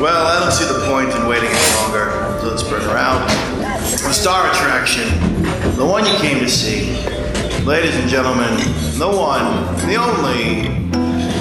[0.00, 3.28] Well, I don't see the point in waiting any longer, so let's bring her out.
[3.80, 5.08] The star attraction,
[5.76, 7.02] the one you came to see.
[7.64, 8.56] Ladies and gentlemen,
[8.98, 10.68] the one, the only,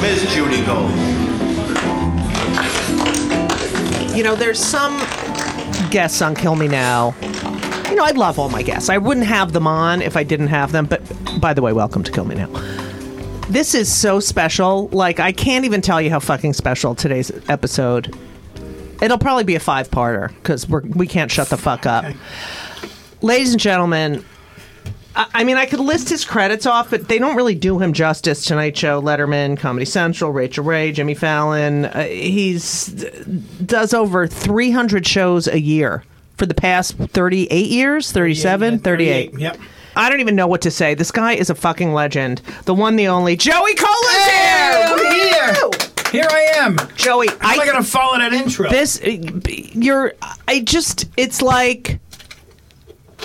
[0.02, 0.90] Miss Judy Gold.
[4.16, 4.98] You know, there's some
[5.92, 7.14] guests on Kill Me Now.
[7.90, 8.90] You know, I love all my guests.
[8.90, 10.86] I wouldn't have them on if I didn't have them.
[10.88, 11.02] But
[11.40, 12.50] by the way, welcome to Kill Me Now.
[13.50, 14.88] This is so special.
[14.90, 18.16] Like, I can't even tell you how fucking special today's episode.
[19.02, 22.06] It'll probably be a five parter because we can't shut the fuck up.
[23.22, 24.26] Ladies and gentlemen,
[25.16, 27.94] I, I mean, I could list his credits off, but they don't really do him
[27.94, 28.44] justice.
[28.46, 31.86] Tonight Show, Letterman, Comedy Central, Rachael Ray, Jimmy Fallon.
[31.86, 32.88] Uh, he's
[33.66, 36.04] does over 300 shows a year
[36.38, 39.40] for the past 38 years, 37, Yeah, 38.
[39.40, 39.58] Yep.
[39.96, 40.94] I don't even know what to say.
[40.94, 42.42] This guy is a fucking legend.
[42.66, 43.36] The one, the only.
[43.38, 44.86] Joey Kola's here!
[44.88, 45.56] I'm here.
[45.64, 45.72] Woo!
[46.12, 46.78] Here I am.
[46.96, 48.70] Joey, How am I going to follow that intro?
[48.70, 50.14] this you're
[50.48, 52.00] i just it's like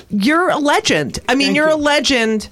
[0.09, 1.75] you're a legend i mean Thank you're you.
[1.75, 2.49] a legend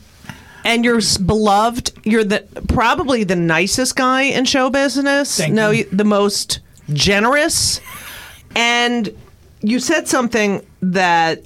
[0.65, 5.71] and you're s- beloved you're the probably the nicest guy in show business Thank no
[5.71, 5.85] you.
[5.91, 6.61] the most
[6.93, 7.81] generous
[8.55, 9.11] and
[9.63, 11.45] you said something that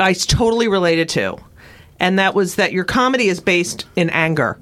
[0.00, 1.36] i s- totally related to
[2.00, 4.58] and that was that your comedy is based in anger.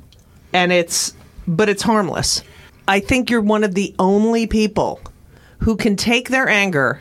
[0.53, 1.15] And it's
[1.47, 2.43] but it's harmless.
[2.89, 5.01] I think you're one of the only people
[5.59, 7.01] who can take their anger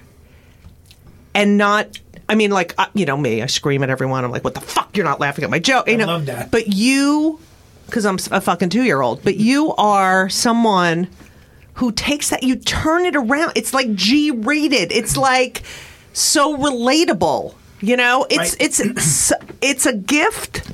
[1.33, 4.23] and not I mean like uh, you know me I scream at everyone.
[4.23, 4.95] I'm like what the fuck?
[4.97, 5.87] You're not laughing at my joke.
[5.87, 6.51] You know love that.
[6.51, 7.39] but you
[7.91, 11.07] cuz I'm a fucking 2-year-old but you are someone
[11.75, 13.53] who takes that you turn it around.
[13.55, 15.63] It's like G rated it's like
[16.13, 18.55] so relatable you know it's Right.
[18.61, 20.69] it's it's it's a gift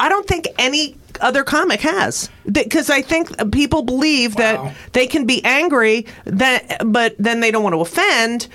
[0.00, 4.40] I don't think any other comic has because I think people believe Wow.
[4.64, 8.48] that they can be angry that but then they don't want to offend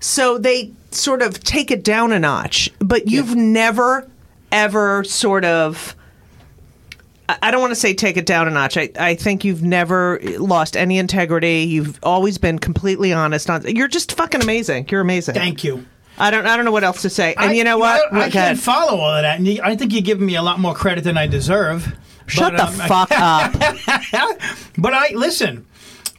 [0.00, 4.08] so they sort of take it down a notch but you've never
[4.50, 5.94] ever sort of
[7.28, 8.76] I I don't want to say take it down a notch.
[8.76, 11.60] I, I think you've never lost any integrity.
[11.60, 13.48] You've always been completely honest.
[13.48, 14.88] On you're just fucking amazing.
[14.90, 15.34] You're amazing.
[15.36, 15.86] Thank you.
[16.22, 17.34] I don't I don't know what else to say.
[17.34, 18.12] And I- you know what?
[18.12, 18.32] I, ahead.
[18.32, 19.38] can't follow all of that.
[19.38, 21.96] And you, I think you're giving me a lot more credit than I deserve.
[22.28, 23.10] Shut But, the um, fuck
[24.14, 24.40] up.
[24.78, 25.66] But I listen.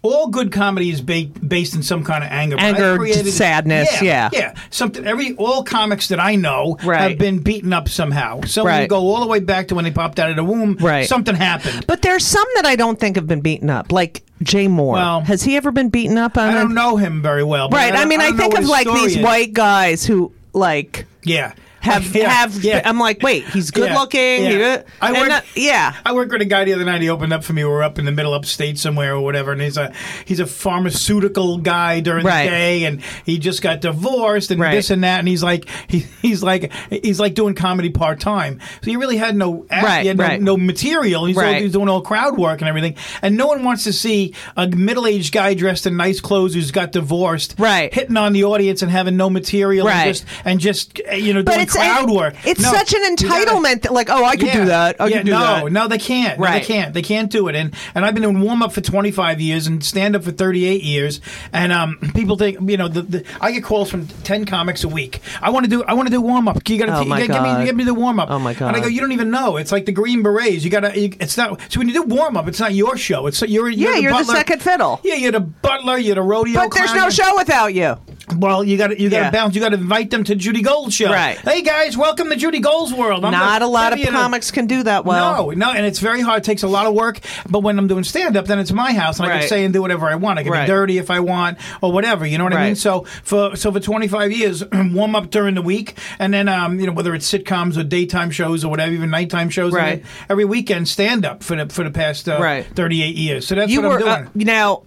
[0.04, 2.58] All good comedy is ba- based in some kind of anger.
[2.60, 4.30] Anger, created- sadness, yeah.
[4.34, 4.54] yeah.
[4.70, 5.08] Something.
[5.08, 7.12] Every all comics that I know Right.
[7.12, 8.42] have been beaten up somehow.
[8.42, 10.76] So you go all the way back to when they popped out of the womb.
[10.82, 11.08] Right.
[11.08, 11.88] Something happened.
[11.88, 14.94] But there's some that I don't think have been beaten up, like Jay Mohr.
[14.94, 16.38] Well, Has he ever been beaten up?
[16.38, 17.70] On I don't know him very well.
[17.70, 17.94] but Right.
[17.94, 19.24] I, don't- mean, I, don't think of like these is.
[19.24, 21.54] white guys who like Yeah.
[21.84, 22.64] Have Yeah, have.
[22.64, 22.82] yeah.
[22.84, 24.44] I'm like, wait, he's good Yeah, looking.
[24.44, 24.78] yeah.
[24.78, 25.94] he- I work- not- yeah.
[26.06, 27.02] I worked with a guy the other night.
[27.02, 27.64] He opened up for me.
[27.64, 29.94] We were up in the middle upstate somewhere or whatever, and he's a
[30.26, 30.46] he's a
[30.88, 32.44] pharmaceutical guy during Right.
[32.46, 34.76] the day, and he just got divorced and Right.
[34.76, 38.60] this and that, and he's like he, he's like he's like doing comedy part time.
[38.82, 41.26] So he really had no act, Right, he had no, no material.
[41.26, 44.34] He's, all, he's doing all crowd work and everything, and no one wants to see
[44.58, 47.94] a middle aged guy dressed in nice clothes who's got divorced, Right.
[47.94, 49.96] hitting on the audience and having no material, Right.
[50.08, 52.36] and just and just uh, you know But it's crowd work.
[52.46, 53.82] It's No, such an entitlement.
[53.84, 54.96] that, like, oh, I could do that.
[55.00, 55.72] I yeah, could do no, that.
[55.72, 56.40] no, they can't.
[56.40, 56.62] No, Right.
[56.62, 56.94] they can't.
[56.94, 57.56] They can't do it.
[57.56, 60.84] And and I've been doing warm up for 25 years and stand up for 38
[60.84, 61.22] years.
[61.52, 64.88] And um, people think you know the, the I get calls from 10 comics a
[64.90, 65.22] week.
[65.42, 66.68] I want to do I want to do warm up.
[66.70, 68.30] You got to Oh, my give me give me the warm up.
[68.30, 68.68] Oh, my God.
[68.70, 69.58] And I go, you don't even know.
[69.58, 70.64] It's like the Green Berets.
[70.64, 71.00] You got to.
[71.00, 71.60] It's not.
[71.70, 73.28] So when you do warm up, it's not your show.
[73.28, 75.00] It's you're Yeah, the you're the second fiddle.
[75.04, 75.98] Yeah, you're the butler.
[75.98, 76.54] You're the rodeo.
[76.62, 77.04] But there's clown.
[77.06, 77.98] no show without you.
[78.38, 79.32] Well, you got to you got to Yeah.
[79.32, 79.56] bounce.
[79.56, 81.12] You got to invite them to Judy Gold's show.
[81.12, 81.38] Right.
[81.64, 83.24] Guys, welcome to Judy Gold's world.
[83.24, 85.48] I'm Not a lot of comics can do that well.
[85.48, 86.42] no, no, and it's very hard.
[86.42, 87.20] It takes a lot of work.
[87.50, 89.40] But when I'm doing stand up, then it's my house, and I Right.
[89.42, 90.40] can say and do whatever I want.
[90.40, 90.66] I can Right.
[90.66, 92.26] be dirty if I want, or whatever.
[92.26, 92.66] You know what I mean?
[92.70, 92.78] Right.
[92.78, 96.86] So for so for 25 years, warm up during the week, and then um, you
[96.88, 99.74] know whether it's sitcoms or daytime shows or whatever, even nighttime shows.
[99.74, 100.04] and Right.
[100.04, 102.66] then every weekend stand up for the for the past uh, Right.
[102.76, 103.48] 38 years.
[103.48, 104.50] So that's you what were I'm doing.
[104.50, 104.82] uh, now.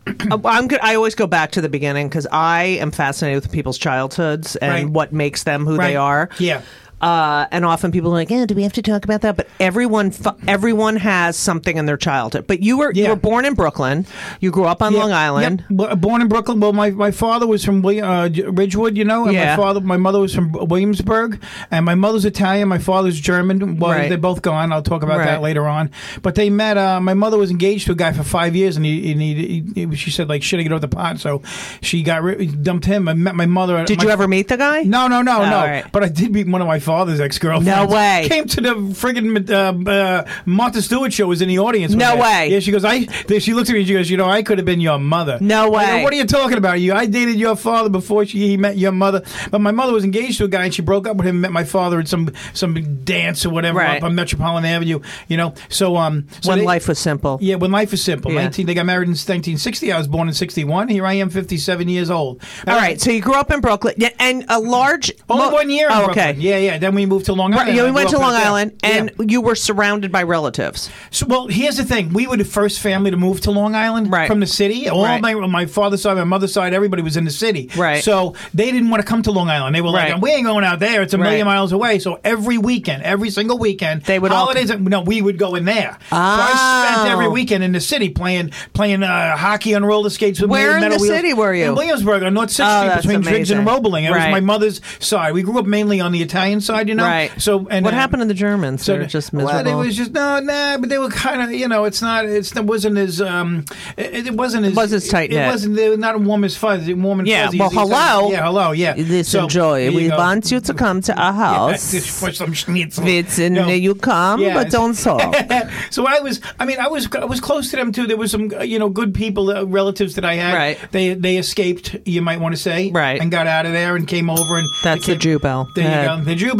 [0.45, 0.81] I'm good.
[0.83, 4.73] I always go back to the beginning because I am fascinated with people's childhoods and
[4.73, 4.89] Right.
[4.89, 5.89] what makes them who Right.
[5.89, 6.29] they are.
[6.39, 6.61] Yeah.
[7.01, 9.49] Uh, and often people are like, "Yeah, do we have to talk about that?" But
[9.61, 12.47] everyone, fu- everyone has something in their childhood.
[12.47, 14.07] But you were you were born in Brooklyn.
[14.41, 15.65] You grew up on Yep, Long Island.
[15.69, 16.01] Yep.
[16.01, 16.59] Born in Brooklyn.
[16.59, 19.51] Well, my, my father was from William, uh, Ridgewood, you know, and Yeah.
[19.51, 22.69] my father, my mother was from Williamsburg, and my mother's Italian.
[22.69, 23.79] My father's German.
[23.79, 24.09] Well, Right.
[24.09, 24.73] they're both gone.
[24.73, 25.27] I'll talk about Right.
[25.27, 25.91] that later on.
[26.23, 26.79] But they met.
[26.79, 29.65] Uh, my mother was engaged to a guy for five years, and he, and he,
[29.75, 31.43] he she said like shit, I get off the pot, so
[31.83, 33.07] she got ri- dumped him.
[33.09, 33.85] I met my mother.
[33.85, 34.83] Did my- you ever meet the guy?
[34.83, 35.57] No, no, no, Oh, no.
[35.59, 35.85] right.
[35.93, 37.67] But I did meet one of my father's ex girlfriend.
[37.67, 38.27] No way.
[38.29, 41.27] Came to the friggin' uh, uh, Martha Stewart show.
[41.27, 41.93] Was in the audience.
[41.93, 42.21] No day.
[42.23, 42.49] way.
[42.53, 42.85] Yeah, she goes.
[42.85, 43.01] I.
[43.39, 43.81] She looks at me.
[43.81, 44.09] and She goes.
[44.09, 45.39] You know, I could have been your mother.
[45.41, 46.03] No go, way.
[46.05, 46.81] what are you talking about?
[46.81, 46.95] You.
[46.95, 49.23] I dated your father before she, he met your mother.
[49.51, 51.37] But my mother was engaged to a guy, and she broke up with him.
[51.37, 53.99] and Met my father at some some dance or whatever Right.
[53.99, 55.01] up on Metropolitan Avenue.
[55.29, 55.55] You know.
[55.69, 56.29] So um.
[56.41, 57.39] So when they- life was simple.
[57.41, 58.33] yeah, when life is simple.
[58.33, 58.43] Yeah.
[58.43, 59.93] 19, they got married in 1960.
[59.93, 60.89] I was born in 61.
[60.89, 62.41] Here I am, 57 years old.
[62.67, 65.11] All right, so you grew up in Brooklyn, yeah, and a large.
[65.29, 66.29] Only mo- one year in Oh, Brooklyn.
[66.31, 66.41] okay.
[66.41, 66.76] Yeah, yeah.
[66.81, 67.69] Then we moved to Long Island.
[67.69, 68.47] Right, yeah, I we went to Long out there.
[68.47, 69.27] Island, and Yeah.
[69.29, 70.91] you were surrounded by relatives.
[71.11, 74.11] So, well, here's the thing: we were the first family to move to Long Island
[74.13, 74.27] Right.
[74.29, 74.89] from the city.
[74.89, 75.21] All Right.
[75.21, 77.71] my my father's side, my mother's side, everybody was in the city.
[77.77, 78.03] Right.
[78.03, 79.75] So they didn't want to come to Long Island.
[79.75, 80.13] They were Right.
[80.13, 81.03] like, "We ain't going out there.
[81.03, 84.71] It's a million miles away." So every weekend, every single weekend, They would all- holidays.
[84.79, 85.97] no, we would go in there.
[86.11, 87.13] So I spent Oh.
[87.13, 90.41] every weekend in the city playing playing uh, hockey on roller skates.
[90.41, 91.07] With Where in the wheels.
[91.09, 91.65] city were you?
[91.67, 93.67] In Williamsburg on North Sixth Oh, Street that's between Driggs and.
[93.67, 94.05] Roebling.
[94.05, 95.33] It was my mother's side.
[95.35, 97.05] We grew up mainly on the Italian side, you know.
[97.05, 97.31] Right.
[97.41, 98.85] So and what uh, happened to the Germans?
[98.85, 99.65] so They're just miserable.
[99.65, 102.25] Well, it was just no, nah, but they were kind of, you know, it's not,
[102.27, 103.65] it's, it wasn't as, um,
[103.97, 106.95] it, it wasn't as, wasn't as tight It wasn't they were not warm as fuzzy,
[106.95, 107.59] warm and yeah, fuzzy.
[107.59, 108.31] well, hello.
[108.31, 108.95] Yeah, hello, yeah.
[108.97, 110.17] Listen, So, Joy, we go.
[110.17, 111.93] want you to come to our house.
[111.97, 113.05] just for some schnitzel.
[113.05, 113.69] No.
[113.69, 114.55] you come, Yeah.
[114.55, 115.35] but don't talk.
[115.91, 118.07] so I was, I mean, I was, I was close to them too.
[118.07, 120.55] There was some, uh, you know, good people, uh, relatives that I had.
[120.55, 120.79] Right.
[120.93, 121.97] They, they escaped.
[122.05, 122.91] You might want to say.
[122.91, 123.21] Right.
[123.21, 124.69] And got out of there and came over and.
[124.83, 125.69] That's the became- Jew bell.
[125.75, 126.25] There you go.
[126.25, 126.55] The Jew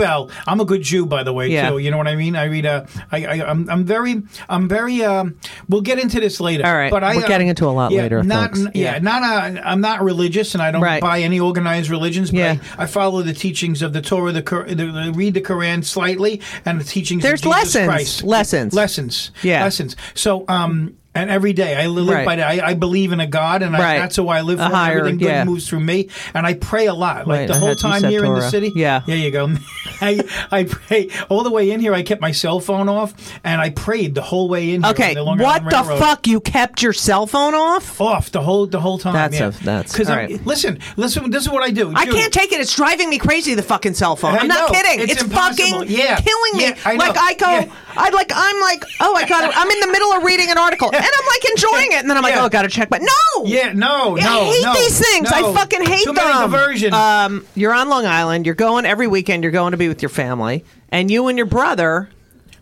[0.47, 1.71] I'm a good Jew, by the way, Yeah.
[1.71, 1.79] too.
[1.79, 2.37] You know what I mean?
[2.37, 2.67] I read.
[2.67, 5.03] Uh, I, I, I'm, I'm very, I'm very.
[5.05, 5.39] Um,
[5.69, 6.67] we'll get into this later.
[6.67, 6.91] All right.
[6.91, 8.69] But I, We're uh, getting into a lot yeah, later, Not, folks.
[8.75, 8.99] yeah, Yeah.
[8.99, 9.23] not.
[9.23, 11.01] A, I'm not religious, and I don't Right.
[11.01, 12.31] buy any organized religions.
[12.31, 12.57] But Yeah.
[12.79, 16.81] I, I follow the teachings of the Torah, the, the read the Quran slightly, and
[16.81, 17.23] the teachings.
[17.23, 17.87] There's of Jesus lessons.
[17.89, 18.23] Christ.
[18.25, 18.75] Lessons.
[18.75, 19.31] Lessons.
[19.43, 19.65] Yeah.
[19.65, 19.97] Lessons.
[20.15, 20.97] So, um.
[21.17, 22.27] And every day I live Right.
[22.27, 22.47] by that.
[22.49, 23.99] I, I believe in a God, and I, Right.
[23.99, 24.65] that's who I live for.
[24.65, 25.45] higher- Everything good yeah.
[25.45, 27.27] moves through me, and I pray a lot.
[27.27, 28.73] Like Right, the whole time here in the city.
[28.75, 29.01] Yeah.
[29.07, 29.51] There you go.
[30.01, 30.21] I
[30.53, 31.95] I pray all the way in here.
[31.95, 33.15] I kept my cell phone off,
[33.45, 34.83] and I prayed the whole way in.
[34.83, 36.27] Here Okay, the what the fuck?
[36.27, 38.01] You kept your cell phone off?
[38.01, 39.15] Off the whole the whole time.
[39.15, 39.49] That's yeah.
[39.49, 40.09] a- that's- because
[40.45, 41.31] listen, listen.
[41.31, 41.93] This is what I do.
[41.95, 42.61] I can't take it.
[42.61, 43.55] It's driving me crazy.
[43.55, 44.35] The fucking cell phone.
[44.35, 45.01] I I'm not kidding.
[45.01, 46.17] It's It's, fucking Yeah.
[46.17, 46.65] killing me.
[46.65, 47.07] Yeah, I know.
[47.07, 47.73] Like I go.
[47.99, 49.51] I like I'm like, oh, I got.
[49.57, 52.17] I'm in the middle of reading an article, and I'm like enjoying it, and then
[52.17, 52.45] I'm like, Yeah.
[52.45, 52.89] oh, got to check.
[52.91, 53.45] But no.
[53.45, 55.31] Yeah, no, I no, hate no, these things.
[55.31, 55.51] no.
[55.51, 56.25] I fucking hate Too them.
[56.25, 56.95] many diversion.
[56.95, 58.47] Um, you're on Long Island.
[58.47, 59.43] You're going every weekend.
[59.45, 62.09] You're going to be with your family, and you and your brother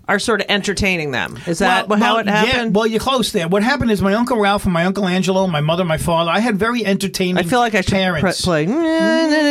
[0.09, 1.39] are sort of entertaining them.
[1.47, 2.75] Is that Well, how well, it happened?
[2.75, 3.49] Yeah, well, you're close there.
[3.49, 6.31] What happened is my uncle Ralph and my uncle Angelo, my mother, my father.
[6.31, 7.39] I had very entertaining.
[7.39, 8.41] I feel like I should pre- parents.
[8.43, 8.65] play.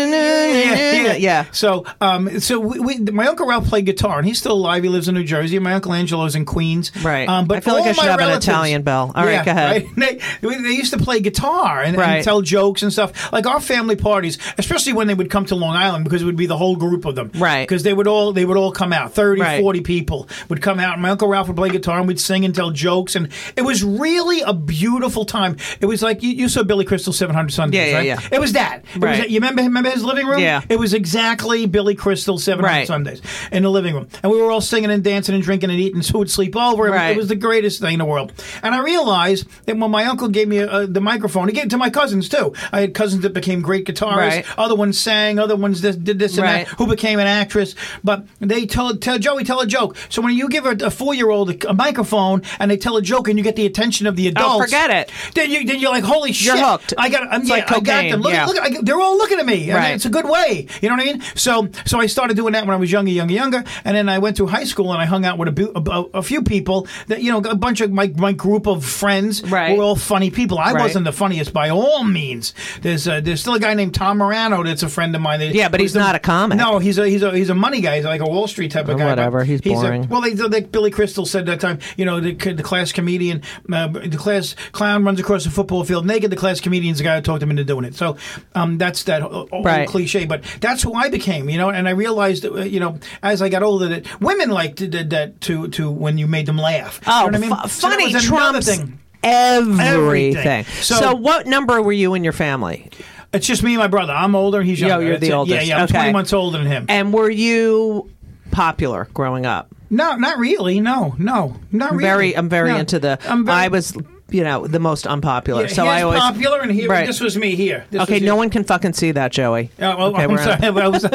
[0.03, 1.45] yeah, yeah.
[1.51, 4.83] So, um, so we, we, my uncle Ralph played guitar, and he's still alive.
[4.83, 5.57] He lives in New Jersey.
[5.59, 6.91] My uncle Angelo's in Queens.
[7.03, 7.27] Right.
[7.27, 9.11] Um, but I feel like I should have an Italian bell.
[9.15, 9.83] All right, Yeah, go ahead.
[9.97, 10.21] right?
[10.43, 13.31] They, they used to play guitar and, and tell jokes and stuff.
[13.31, 16.35] Like our family parties, especially when they would come to Long Island, because it would
[16.35, 17.31] be the whole group of them.
[17.35, 17.67] Right.
[17.67, 19.13] Because they would all they would all come out.
[19.13, 19.61] 30, Right.
[19.61, 20.93] 40 people would come out.
[20.93, 23.61] And my uncle Ralph would play guitar, and we'd sing and tell jokes, and it
[23.63, 25.57] was really a beautiful time.
[25.81, 28.05] It was like you, you saw Billy Crystal 700 Sundays, Yeah, yeah, right?
[28.05, 28.19] yeah.
[28.31, 28.79] It was that.
[28.79, 29.17] It was Right.
[29.19, 30.39] that- you remember remember his living room?
[30.39, 30.61] Yeah.
[30.69, 32.87] It was exactly Billy Crystal 700 Right.
[32.87, 34.07] Sundays in the living room.
[34.21, 36.01] And we were all singing and dancing and drinking and eating.
[36.01, 36.87] So we'd sleep over.
[36.87, 37.09] It, was, Right.
[37.11, 38.33] it was the greatest thing in the world.
[38.61, 41.69] And I realized that when my uncle gave me uh, the microphone, he gave it
[41.71, 42.53] to my cousins too.
[42.71, 44.17] I had cousins that became great guitarists.
[44.17, 44.45] Right.
[44.57, 45.39] Other ones sang.
[45.39, 46.67] Other ones this, did this and Right.
[46.67, 46.75] that.
[46.77, 47.75] Who became an actress.
[48.03, 49.95] But they tell, tell Joey, tell a joke.
[50.09, 52.97] So when you give a, a four year old a, a microphone and they tell
[52.97, 54.55] a joke and you get the attention of the adults.
[54.55, 55.11] Oh, forget it.
[55.35, 56.55] Then, you, then you're like, holy shit.
[56.57, 56.93] You're hooked.
[56.97, 58.21] I got, I'm, It's yeah, like I got cocaine, them.
[58.21, 58.45] Look, yeah.
[58.45, 59.53] look, I, they're all looking at me.
[59.71, 59.95] I mean, Right.
[59.95, 60.67] it's a good way.
[60.81, 61.21] You know what I mean?
[61.35, 64.19] So, so I started doing that when I was younger, younger, younger, and then I
[64.19, 67.21] went to high school and I hung out with a, a, a few people that
[67.21, 69.77] you know, a bunch of my my group of friends Right.
[69.77, 70.57] were all funny people.
[70.59, 70.81] I Right.
[70.81, 72.53] wasn't the funniest by all means.
[72.81, 75.39] There's uh, there's still a guy named Tom Morano that's a friend of mine.
[75.39, 76.57] that- Yeah, but he's the- not a comic.
[76.57, 77.97] No, he's a he's a he's a money guy.
[77.97, 79.05] He's like a Wall Street type of Or guy.
[79.09, 80.07] whatever, he's a- boring.
[80.09, 81.79] well, they, like Billy Crystal said that time.
[81.97, 86.05] You know, the, the class comedian, uh, the class clown runs across the football field
[86.05, 86.31] naked.
[86.31, 87.95] The class comedian's the guy who talked him into doing it.
[87.95, 88.17] So
[88.55, 89.87] um, that's that old Right.
[89.87, 90.25] cliche.
[90.25, 91.49] But that's who I became.
[91.49, 94.49] You know, and I realized, that, uh, you know, as I got older, that women
[94.49, 96.99] liked did that to to when you made them laugh.
[97.05, 97.49] You Oh, know what I mean?
[97.55, 98.99] fu- So funny trumps thing.
[99.23, 99.79] everything.
[99.79, 100.63] Everything.
[100.81, 102.89] So, So- what number were you in your family?
[103.33, 104.13] It's just me and my brother.
[104.13, 104.61] I'm older.
[104.61, 105.05] He's Yo, younger.
[105.05, 105.33] you're That's the it.
[105.33, 105.55] oldest.
[105.55, 105.77] Yeah, yeah.
[105.77, 105.93] I'm Okay.
[105.93, 106.85] 20 months older than him.
[106.87, 108.09] And were you
[108.51, 109.72] popular growing up?
[109.93, 110.79] No, not really.
[110.79, 112.09] No, no, not I'm really.
[112.09, 112.77] very, I'm very No.
[112.79, 113.19] into the.
[113.27, 113.95] I'm very, I was,
[114.29, 115.67] you know, the most unpopular.
[115.67, 117.05] So here's I always popular, and here Right.
[117.05, 117.85] this was me here.
[117.91, 118.35] This Okay, was no here.
[118.35, 119.69] one can fucking see that, Joey.
[119.79, 120.67] Oh, well, okay, I'm we're on- sorry.
[120.81, 121.05] I was,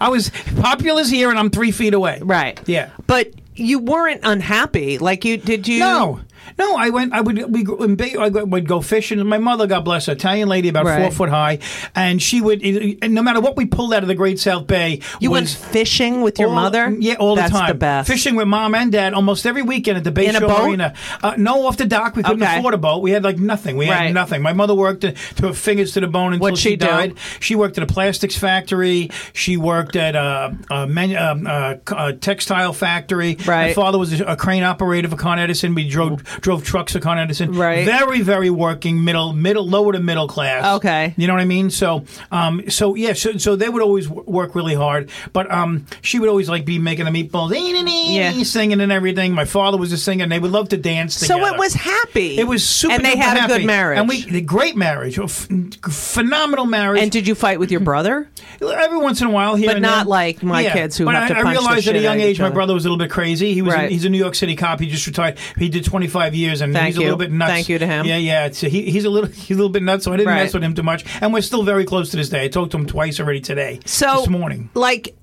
[0.00, 2.20] I was popular's here, and I'm three feet away.
[2.22, 2.58] Right.
[2.66, 2.88] Yeah.
[3.06, 4.96] But you weren't unhappy.
[4.98, 5.80] Like you did you?
[5.80, 6.20] No.
[6.58, 7.12] No, I went.
[7.12, 9.24] I would we go- in Bay- I would go fishing.
[9.26, 11.58] My mother, God bless her, Italian lady, about four foot high,
[11.94, 12.62] and she would.
[12.62, 16.22] And no matter what we pulled out of the Great South Bay, You went fishing
[16.22, 16.94] with your all- mother?
[16.98, 17.68] Yeah, all That's the time.
[17.68, 18.08] the best.
[18.10, 20.68] Fishing with mom and dad almost every weekend at the Bay In a boat?
[20.68, 20.92] Arena.
[21.22, 22.16] Uh, no, off the dock.
[22.16, 22.58] We couldn't Okay.
[22.58, 23.02] afford a boat.
[23.02, 23.76] We had like nothing.
[23.76, 24.06] We Right.
[24.06, 24.42] had nothing.
[24.42, 26.86] My mother worked to, to her fingers to the bone until What'd she do?
[26.86, 27.14] died.
[27.40, 29.10] She worked at a plastics factory.
[29.32, 33.36] She worked at a, a, um, a, a textile factory.
[33.46, 35.74] My father was a crane operator for Con Edison.
[35.74, 37.52] We drove drove trucks for Con Edison.
[37.52, 37.84] Right.
[37.84, 40.76] Very very working middle middle lower to middle class.
[40.76, 41.14] Okay.
[41.16, 41.70] You know what I mean?
[41.70, 45.10] So um so yeah so, so they would always w- work really hard.
[45.32, 48.42] But um she would always like be making the meatballs, Yeah.
[48.42, 49.32] singing and everything.
[49.34, 50.24] My father was a singer.
[50.24, 52.38] and They would love to dance So it was happy.
[52.38, 52.94] It was super.
[52.94, 53.54] And they had a happy.
[53.58, 53.98] good marriage.
[53.98, 55.48] and we the great marriage, a f-
[55.90, 57.02] phenomenal marriage.
[57.02, 58.28] And did you fight with your brother?
[58.60, 60.10] Every once in a while, here But not there.
[60.10, 62.20] like my kids who but have I, to I punch the realized at a young
[62.20, 63.54] age my brother was a little bit crazy.
[63.54, 63.90] He was Right.
[63.90, 64.80] he's a New York City cop.
[64.80, 65.38] He just retired.
[65.56, 65.84] He did
[66.32, 67.50] 25 years, and Thank he's a little bit nuts.
[67.52, 68.06] Thank you to him.
[68.06, 68.48] Yeah, yeah.
[68.48, 70.04] He, he's a little he's a little bit nuts.
[70.04, 70.42] So I didn't Right.
[70.42, 72.44] mess with him too much, and we're still very close to this day.
[72.44, 73.80] I talked to him twice already today.
[73.84, 74.70] So this morning.
[74.74, 75.14] like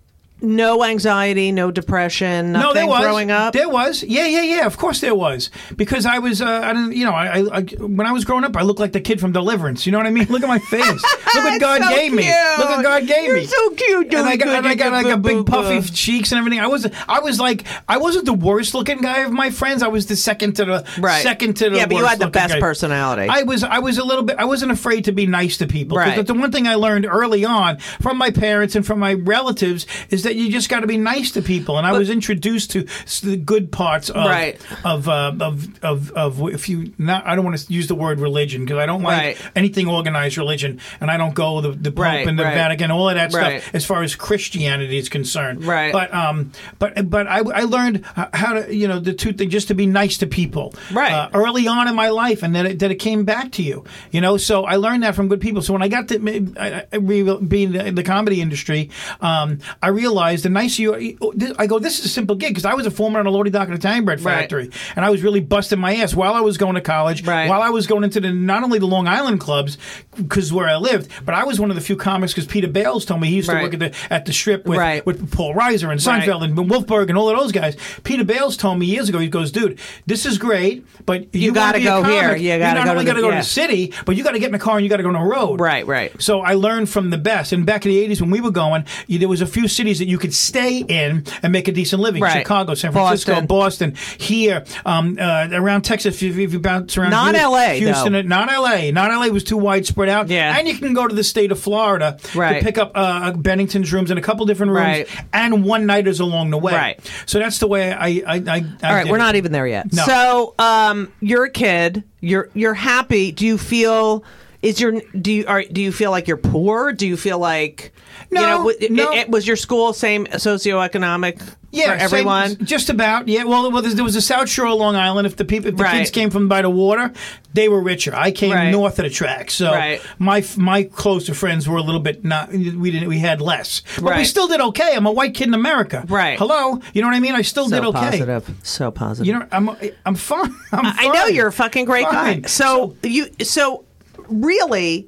[0.42, 3.54] no anxiety, no depression, nothing no, there was growing up.
[3.54, 4.66] There was, yeah, yeah, yeah.
[4.66, 8.06] Of course, there was because I was, uh, I didn't, you know, I, I, when
[8.08, 9.86] I was growing up, I looked like the kid from Deliverance.
[9.86, 10.28] You know what I mean?
[10.30, 10.86] Look at my face.
[11.36, 12.28] Look what God So gave me.
[12.58, 13.46] Look what God gave You're me.
[13.46, 14.14] so cute.
[14.14, 16.60] And I got, and I got like a big puffy cheeks and everything.
[16.60, 19.84] I was, I was like, I wasn't the worst looking guy of my friends.
[19.84, 21.22] I was the second to the Right.
[21.22, 22.60] second to the Yeah, but you had the best guy.
[22.60, 23.28] personality.
[23.30, 24.38] I was, I was a little bit.
[24.38, 25.98] I wasn't afraid to be nice to people.
[25.98, 26.26] Right.
[26.26, 30.24] The one thing I learned early on from my parents and from my relatives is
[30.24, 31.78] that you just got to be nice to people.
[31.78, 32.86] And I was introduced to
[33.24, 34.60] the good parts of Right.
[34.84, 37.26] of, uh, of of of if you not.
[37.26, 39.38] I don't want to use the word religion because I don't like Right.
[39.56, 42.44] anything organized religion, and I don't go the the Pope Right, and the.
[42.60, 45.64] Vatican, all of that stuff as far as Christianity is concerned.
[45.64, 45.92] Right.
[45.94, 49.68] But um, but but I, I learned how to you know the two things just
[49.70, 50.74] to be nice to people.
[50.92, 51.12] Right.
[51.12, 53.84] Uh, early on in my life, and that it, that it came back to you.
[54.12, 55.62] You know, so I learned that from good people.
[55.62, 58.90] So when I got to I, I, being in the comedy industry,
[59.22, 62.66] um, I realized the nicer you, oh, I go, this is a simple gig because
[62.66, 64.42] I was a foreman on a Lodi Dock and Italian bread Right.
[64.42, 67.48] factory, and I was really busting my ass while I was going to college, Right.
[67.50, 69.78] while I was going into the not only the Long Island clubs
[70.16, 73.06] because where I lived, but I was one of the few comics because Peter Bales
[73.06, 75.06] told me he used to work at the at the strip with Right.
[75.06, 76.50] with Paul Reiser and Seinfeld Right.
[76.50, 77.76] and Wolfberg and all of those guys.
[78.04, 81.78] Peter Bales told me years ago, he goes, dude, this is great, but you, gotta
[81.80, 82.36] wanna be a go here.
[82.36, 84.24] You gotta not go to only the- got to go to the city, but you
[84.24, 85.60] got to get in the car and you got to go on the road.
[85.60, 86.12] Right, right.
[86.22, 87.52] So I learned from the best.
[87.54, 90.08] And back in the 80s when we were going, there was a few cities that
[90.10, 92.22] you could stay in and make a decent living.
[92.22, 92.40] Right.
[92.40, 93.92] Chicago, San Francisco, Boston.
[93.92, 97.12] Boston, here, um, uh, around Texas, if, if you bounce around.
[97.12, 98.22] Not Houston, LA, Houston, though.
[98.24, 98.92] not LA.
[98.92, 100.28] Not LA was too widespread out.
[100.30, 100.58] Yeah.
[100.58, 102.60] And you can go to the state of Florida Right.
[102.60, 105.10] to pick up uh, Bennigan's rooms and a couple different rooms Right.
[105.34, 106.74] and one nighters along the way.
[106.74, 107.12] Right.
[107.26, 108.08] So that's the way I.
[108.08, 108.58] I, I, I
[108.90, 109.20] All right, we're it.
[109.20, 109.94] not even there yet.
[109.94, 110.04] No.
[110.06, 112.04] So, um, you're a kid.
[112.22, 113.32] You're you're happy.
[113.32, 114.24] Do you feel?
[114.62, 116.92] Is your do you are do you feel like you're poor?
[116.92, 117.94] Do you feel like
[118.30, 119.14] No, you know, w- no.
[119.14, 122.58] it- was your school same socioeconomic Yeah, for same- everyone?
[122.66, 123.28] just about.
[123.28, 125.28] Yeah, well, well, there was a South Shore of Long Island.
[125.28, 126.00] If the people, if the Right.
[126.00, 127.14] kids came from by the water,
[127.54, 128.14] they were richer.
[128.16, 128.70] I came Right.
[128.72, 130.02] north of the track, so Right.
[130.18, 132.52] my my closer friends were a little bit not.
[132.52, 133.08] We didn't.
[133.08, 134.92] We had less, but we still did okay.
[134.94, 136.04] I'm a white kid in America.
[136.10, 136.38] Right.
[136.38, 136.80] Hello.
[136.94, 137.34] You know what I mean?
[137.36, 138.00] I still so did okay.
[138.00, 138.52] positive.
[138.64, 139.28] So positive.
[139.28, 139.70] You know, I'm
[140.06, 140.54] I'm fine.
[140.74, 142.42] I'm I know you're a fucking great Fine.
[142.42, 142.48] guy.
[142.48, 143.86] So you so
[144.30, 145.08] really,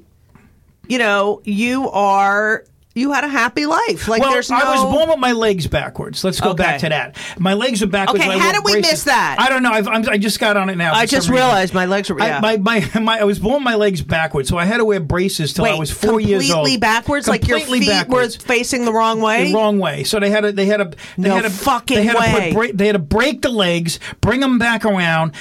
[0.88, 2.64] you know, you are
[2.94, 4.08] you had a happy life.
[4.08, 6.22] Like Well, there's no I was born with my legs backwards.
[6.24, 6.62] Let's go Okay.
[6.62, 7.16] back to that.
[7.38, 8.24] My legs are backwards.
[8.24, 8.90] Okay, how did we braces.
[8.92, 9.36] miss that?
[9.38, 9.72] I don't know.
[9.72, 10.92] I've, I'm, I just got on it now.
[10.94, 12.38] I just realized my legs were yeah.
[12.38, 14.84] I, my, my, my, I was born with my legs backwards, so I had to
[14.84, 16.58] wear braces till Wait, I was four years old.
[16.66, 18.38] completely backwards, like your feet backwards.
[18.38, 19.48] were facing the wrong way.
[19.48, 20.04] the wrong way.
[20.04, 20.84] So they had to, they had to,
[21.16, 22.48] they No had to, fucking they had way.
[22.50, 25.32] To bra- they had to break the legs, bring them back around,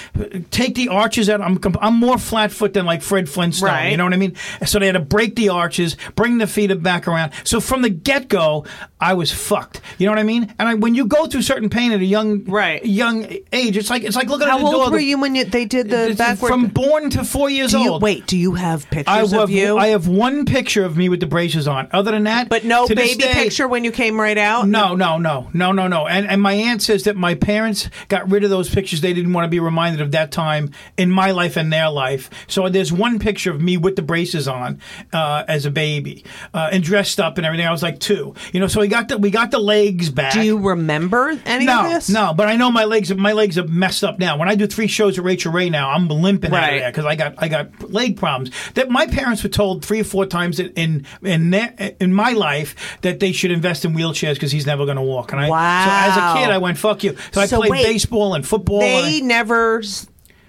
[0.52, 1.42] take the arches out.
[1.42, 3.70] I'm, I'm more flat foot than like Fred Flintstone.
[3.70, 3.90] Right.
[3.90, 4.36] You know what I mean?
[4.66, 7.34] So they had to break the arches, bring the feet back around.
[7.44, 8.66] So from the get go,
[9.00, 9.82] I was fucked.
[9.98, 10.54] You know what I mean?
[10.60, 12.84] And I, when you go through certain pain at a young, Right.
[12.86, 14.92] young age, it's like it's like looking How at the old door.
[14.92, 16.50] were you when you, they did the backward?
[16.50, 18.02] From born to four years you, old.
[18.02, 19.78] wait, do you have I pictures have, of you?
[19.78, 21.88] I have one picture of me with the braces on.
[21.92, 24.68] Other than that, but no baby day- picture when you came right out.
[24.68, 26.08] No, no, no, no, no, no.
[26.08, 29.02] And and my aunt says that my parents got rid of those pictures.
[29.02, 32.30] They didn't want to be reminded of that time in my life and their life.
[32.48, 34.80] So there's one picture of me with the braces on
[35.14, 37.68] uh, as a baby uh, and dressed up and everything.
[37.68, 38.68] I was like two, you know.
[38.68, 40.34] So we got the we got the legs back.
[40.34, 42.10] Do you remember any no, of this?
[42.10, 43.14] no, but I know my legs.
[43.14, 44.38] My legs are messed up now.
[44.38, 47.06] When I do three shows with Rachael Ray now, I'm limping out of there because
[47.06, 48.52] I got I got leg problems.
[48.74, 52.32] That my parents were told three or four times in in in, their, in my
[52.32, 55.32] life that they should invest in wheelchairs because he's never going to walk.
[55.32, 55.86] And I, Wow.
[55.86, 57.16] So as a kid, I went fuck you.
[57.32, 58.80] So I played wait, baseball and football.
[58.80, 59.82] They and never.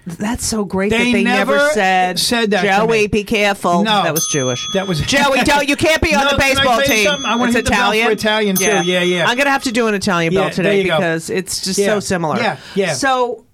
[0.05, 3.83] That's so great They that they never, never said, said that to Joey, be careful.
[3.83, 4.03] No.
[4.03, 4.67] that was Jewish.
[4.73, 5.39] That was- Joey.
[5.45, 7.05] Don't you can't be on No, the can I baseball team.
[7.05, 7.25] something?
[7.25, 8.11] I wanna it's hit the bell for Italian.
[8.11, 8.91] Italian, too.
[8.91, 9.25] Yeah, yeah.
[9.27, 10.97] I'm gonna have to do an Italian Yeah, bell today go.
[10.97, 11.85] because it's just Yeah.
[11.87, 12.37] so similar.
[12.37, 12.93] Yeah, yeah.
[12.93, 13.45] So.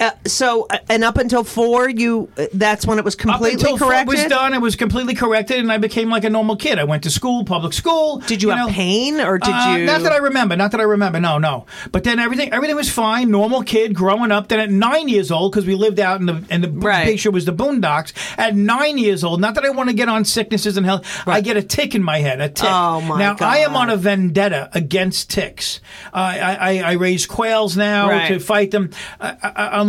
[0.00, 3.64] Uh, so uh, and up until four, you uh, that's when it was Up completely
[3.64, 4.08] four corrected.
[4.08, 6.78] was done, it was completely corrected, and I became like a normal kid.
[6.78, 8.18] I went to school, public school.
[8.18, 8.68] Did you, have know.
[8.72, 9.84] pain or did Uh, you?
[9.86, 10.54] Not that I remember.
[10.56, 11.18] Not that I remember.
[11.20, 11.66] No, no.
[11.90, 13.30] But then everything, everything was fine.
[13.30, 14.48] Normal kid growing up.
[14.48, 17.04] Then at nine years old, because we lived out in the in the Right.
[17.04, 18.12] picture was the boondocks.
[18.38, 21.04] At nine years old, not that I want to get on sicknesses and health.
[21.26, 22.40] I get a tick in my head.
[22.40, 22.68] A tick.
[22.70, 25.80] Oh, my Now I am on a vendetta against ticks.
[26.12, 28.28] Uh, I, I I raise quails now Right.
[28.28, 28.90] to fight them
[29.20, 29.34] uh,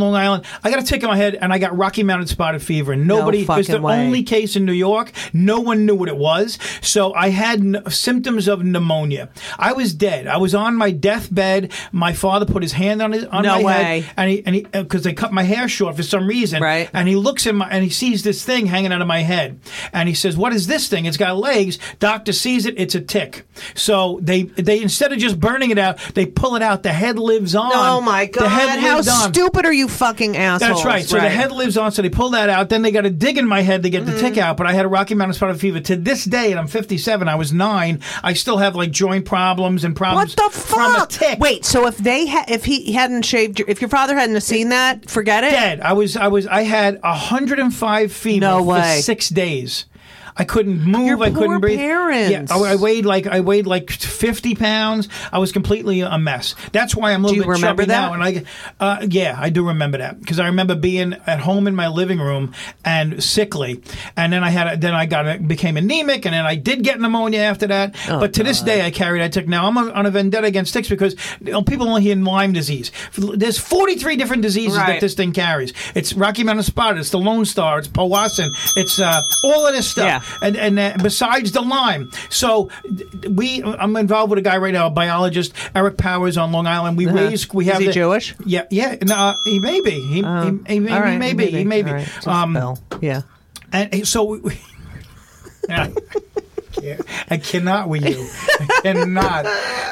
[0.01, 0.45] on Long Island.
[0.63, 2.93] I got a tick in my head, and I got Rocky Mountain spotted fever.
[2.93, 3.41] And nobody.
[3.43, 3.99] it was the way.
[4.05, 5.11] only case in New York.
[5.33, 6.57] No one knew what it was.
[6.81, 9.29] So I had n- symptoms of pneumonia.
[9.57, 10.27] I was dead.
[10.27, 11.71] I was on my deathbed.
[11.91, 13.99] My father put his hand on his on No my way.
[14.01, 16.61] head, and he and he uh, because they cut my hair short for some reason.
[16.61, 16.89] Right.
[16.93, 19.59] And he looks in my and he sees this thing hanging out of my head,
[19.93, 21.05] and he says, "What is this thing?
[21.05, 22.75] It's got legs." Doctor sees it.
[22.77, 23.45] It's a tick.
[23.75, 26.83] So they they instead of just burning it out, they pull it out.
[26.83, 27.71] The head lives on.
[27.73, 28.47] Oh my god!
[28.47, 29.03] How on.
[29.03, 30.69] stupid are you, fucking assholes?
[30.71, 31.05] That's right.
[31.05, 31.91] So the head lives on.
[31.91, 32.69] So they pull that out.
[32.69, 34.39] Then they got to dig in my head to get the tick Mm-hmm.
[34.41, 34.57] out.
[34.57, 37.27] But I had a Rocky Mountain spotted fever to this day, and I'm 57.
[37.27, 37.99] I was nine.
[38.23, 40.35] I still have like joint problems and problems.
[40.37, 41.09] What the from a fuck?
[41.09, 41.39] tick.
[41.39, 44.43] Wait, so if they ha- if he hadn't shaved, your, if your father hadn't have
[44.43, 45.51] seen that, forget it.
[45.51, 45.81] dead.
[45.81, 46.15] I was.
[46.15, 46.45] I was.
[46.47, 49.01] I had 105 fever No for way.
[49.01, 49.85] six days.
[50.39, 51.05] I couldn't move.
[51.05, 51.79] Your I couldn't breathe.
[51.79, 52.31] parents.
[52.31, 55.09] Yeah, I, I weighed like I weighed like 50 pounds.
[55.33, 56.55] I was completely a mess.
[56.71, 58.07] That's why I'm a little you bit remember chubby that?
[58.07, 58.13] now.
[58.13, 58.43] And I,
[58.79, 62.19] uh, yeah, I do remember that because I remember being at home in my living
[62.19, 62.53] room
[62.85, 63.83] and sickly,
[64.15, 66.83] and then I had a, then I got a, became anemic, and then I did
[66.83, 67.95] get pneumonia after that.
[68.09, 69.45] Oh, but to this day, I carry that tick.
[69.45, 72.91] Now I'm on a vendetta against ticks because you know, people only hear Lyme disease.
[73.17, 75.73] There's 43 different diseases that this thing carries.
[75.95, 76.99] It's Rocky Mountain Spotted.
[76.99, 77.79] It's the Lone Star.
[77.79, 78.51] It's Powassan.
[78.77, 80.05] It's uh, all of this stuff.
[80.05, 80.28] Yeah.
[80.41, 82.69] And and uh, besides the Lyme, so
[83.29, 86.97] we I'm involved with a guy right now, a biologist, Eric Powers on Long Island.
[86.97, 87.73] We raise we Uh-huh.
[87.73, 88.35] Is he the- Jewish?
[88.45, 88.95] Yeah, yeah.
[89.03, 89.91] No, uh, he may be.
[89.91, 91.47] He, he, he, All he right, may be.
[91.47, 91.91] He may be.
[91.91, 93.21] Right, Um, Yeah.
[93.71, 94.59] and so we, we
[95.69, 95.89] Yeah.
[97.29, 98.27] I cannot with you.
[98.59, 99.45] I cannot.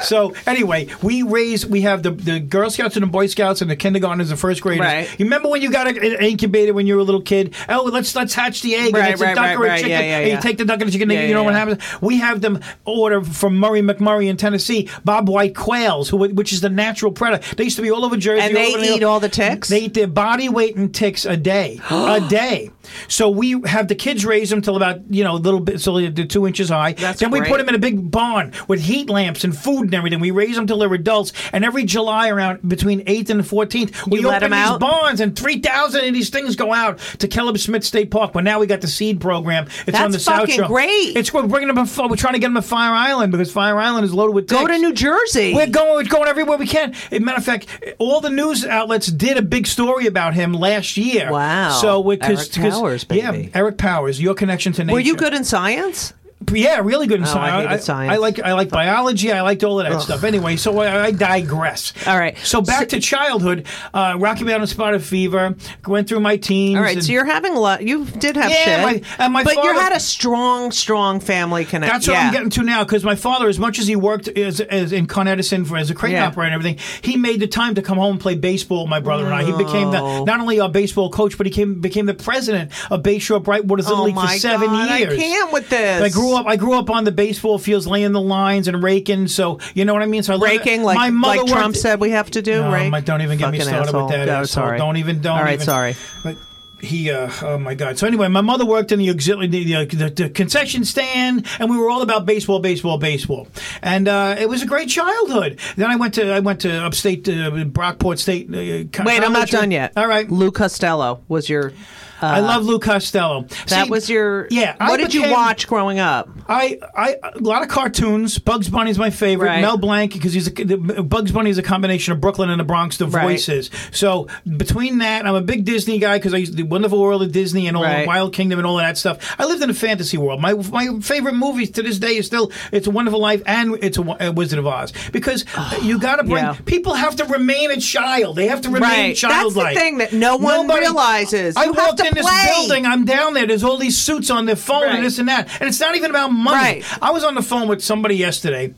[0.04, 1.66] So anyway, we raise.
[1.66, 4.62] We have the, the Girl Scouts and the Boy Scouts and the kindergartners and first
[4.62, 4.86] graders.
[4.86, 5.18] Right.
[5.18, 7.54] You remember when you got an incubator when you were a little kid?
[7.68, 8.94] Oh, let's let's hatch the egg.
[8.94, 9.76] Right, and it's right, a duck right, or a right.
[9.76, 9.90] chicken.
[9.90, 10.36] Yeah, yeah, and yeah.
[10.36, 11.10] you take the duck and the chicken.
[11.10, 11.82] Yeah, you know what happens?
[12.00, 14.88] We have them order from Murray McMurray in Tennessee.
[15.04, 17.54] Bob White quails, who which is the natural predator.
[17.56, 18.42] They used to be all over Jersey.
[18.42, 19.68] And they eat all the ticks?
[19.68, 21.80] They eat their body weight in ticks a day.
[21.90, 22.70] a day.
[23.08, 25.98] So we have the kids raise them till about you know a little bit, so
[26.00, 26.92] they're two inches high.
[26.92, 27.50] That's then we great.
[27.50, 30.20] put them in a big barn with heat lamps and food and everything.
[30.20, 31.32] We raise them till they're adults.
[31.52, 34.80] And every July, around between 8th and 14th, we let open these out?
[34.80, 38.32] barns, and 3,000 of these things go out to Caleb Smith State Park.
[38.32, 39.66] But now we got the seed program.
[39.86, 40.66] It's on That's the South fucking Shore.
[40.66, 41.16] great.
[41.16, 41.76] It's we're bringing them.
[42.08, 44.66] We're trying to get them to Fire Island because Fire Island is loaded with Go
[44.66, 45.54] to New Jersey.
[45.54, 45.88] We're going.
[45.88, 46.94] We're going everywhere we can.
[47.10, 47.66] As a matter of fact,
[47.98, 51.30] all the news outlets did a big story about him last year.
[51.30, 51.70] Wow.
[51.80, 53.48] So because Eric Powers, yeah.
[53.54, 54.94] Eric Powers, your connection to nature.
[54.94, 56.12] Were you good in science?
[56.52, 57.68] Yeah, really good in Oh, I science.
[57.68, 58.12] hated science.
[58.12, 59.32] I like I like biology.
[59.32, 60.22] I liked all of that stuff.
[60.22, 61.92] Anyway, so I, I digress.
[62.06, 62.38] All right.
[62.38, 63.66] So back to childhood.
[63.92, 65.56] Uh, Rocky Mountain Spotted Fever.
[65.86, 66.76] Went through my teens.
[66.76, 67.82] All right, and- so you're having a lot.
[67.82, 71.64] You did have Yeah, shit, my- and my but you had a strong, strong family
[71.64, 71.92] connection.
[71.92, 72.26] That's what yeah.
[72.28, 75.06] I'm getting to now because my father, as much as he worked as, as in
[75.06, 76.28] Con Edison for as a crane Yeah.
[76.28, 78.84] operator and everything, he made the time to come home and play baseball.
[78.84, 79.42] with My brother and I.
[79.44, 83.02] He became the not only a baseball coach, but he came became the president of
[83.02, 85.12] Bayshore Brightwater Oh League for my seven God, years.
[85.14, 86.02] I can't with this.
[86.02, 86.46] I grew up.
[86.46, 89.28] I grew up on the baseball fields, laying the lines and raking.
[89.28, 90.22] So you know what I mean.
[90.22, 92.62] So I Raking, like, my mother like Trump worked- said we have to do.
[92.62, 93.04] no, rake?
[93.04, 94.06] don't even get me started asshole.
[94.06, 94.26] with that.
[94.26, 94.78] No, sorry.
[94.78, 95.20] Don't even.
[95.20, 95.64] Don't All right, even.
[95.66, 95.96] sorry.
[96.22, 96.36] But
[96.80, 97.10] he.
[97.10, 97.98] Uh, oh my God.
[97.98, 101.76] So anyway, my mother worked in the auxiliary, the, the, the concession stand, and we
[101.76, 103.48] were all about baseball, baseball, baseball,
[103.82, 105.58] and uh, it was a great childhood.
[105.76, 108.48] Then I went to I went to upstate uh, Brockport State.
[108.48, 109.92] Uh, Wait, I'm not done yet.
[109.96, 110.30] All right.
[110.30, 111.72] Lou Costello was your.
[112.20, 113.42] I love Lou Costello.
[113.68, 114.46] That See, was your.
[114.50, 114.76] Yeah.
[114.80, 116.28] I What did you watch growing up?
[116.48, 118.38] I, I, a lot of cartoons.
[118.38, 119.48] Bugs Bunny's my favorite.
[119.48, 119.60] Right.
[119.60, 122.64] Mel Blanc because he's a, the, Bugs Bunny is a combination of Brooklyn and the
[122.64, 122.96] Bronx.
[122.96, 123.22] The Right.
[123.22, 123.70] voices.
[123.92, 127.32] So between that, I'm a big Disney guy because I used the Wonderful World of
[127.32, 128.02] Disney and all Right.
[128.02, 129.36] the Wild Kingdom and all of that stuff.
[129.38, 130.40] I lived in a fantasy world.
[130.40, 133.98] My my favorite movies to this day is still It's a Wonderful Life and It's
[133.98, 135.44] a, Wo- uh, Wizard of Oz because
[135.82, 136.56] you got to bring Yeah.
[136.64, 138.36] people have to remain a child.
[138.36, 139.16] They have to remain Right.
[139.20, 141.56] That's the thing that no one realizes.
[141.56, 142.86] I You have to in this building.
[142.86, 143.46] I'm down there.
[143.46, 144.94] There's all these suits on their phone Right.
[144.96, 146.80] and this and that, and it's not even about money.
[146.82, 147.02] Right.
[147.02, 148.74] I was on the phone with somebody yesterday.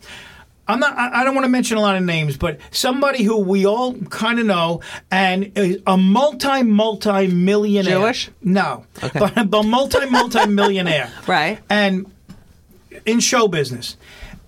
[0.68, 0.96] I'm not.
[0.96, 3.94] I I don't want to mention a lot of names, but somebody who we all
[4.08, 7.98] kind of know, and is a multi multi millionaire.
[7.98, 8.30] Jewish?
[8.42, 9.18] No, Okay.
[9.18, 11.10] but a multi multi millionaire.
[11.26, 11.58] Right.
[11.68, 12.06] And
[13.04, 13.96] in show business,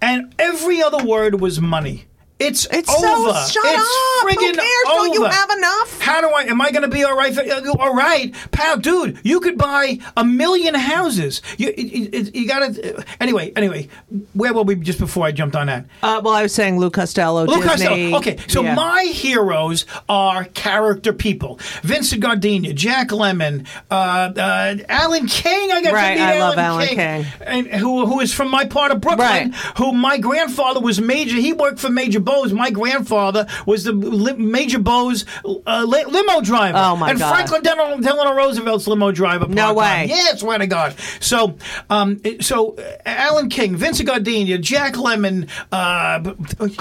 [0.01, 2.05] and every other word was money.
[2.43, 3.33] It's It's over.
[3.33, 3.87] so shut it's up.
[4.23, 4.85] Who friggin' cares?
[4.85, 6.01] Don't you have enough?
[6.01, 6.43] How do I?
[6.45, 7.33] Am I going to be all right?
[7.35, 9.19] For, uh, all right, pal, dude.
[9.23, 11.41] You could buy a million houses.
[11.59, 13.05] You you, got to.
[13.21, 13.89] Anyway, anyway,
[14.35, 15.87] where were we just before I jumped on that?
[16.03, 17.69] Uh, well, I was saying Lou Costello, Lou Disney.
[17.69, 18.17] Costello.
[18.19, 18.75] Okay, so Yeah.
[18.75, 21.59] my heroes are character people.
[21.83, 25.73] Vincent Gardenia, Jack Lemmon, uh, uh, Alan King.
[25.73, 27.27] I got Right, to meet I love Alan Alan King, King.
[27.47, 29.19] and who who is from my part of Brooklyn.
[29.51, 29.55] Right.
[29.79, 31.37] Who my grandfather was Major.
[31.37, 32.53] He worked for Major Bowes.
[32.53, 36.79] My grandfather was the li- Major Bowes uh, li- limo driver.
[36.79, 37.35] Oh, my and God.
[37.35, 39.47] Franklin Delano, Delano Roosevelt's limo driver.
[39.49, 40.07] No way.
[40.09, 40.95] Yeah, swear to God.
[41.21, 41.57] So,
[41.91, 46.19] um, so uh, Alan King, Vincent Gardenia, Jack Lemmon, uh,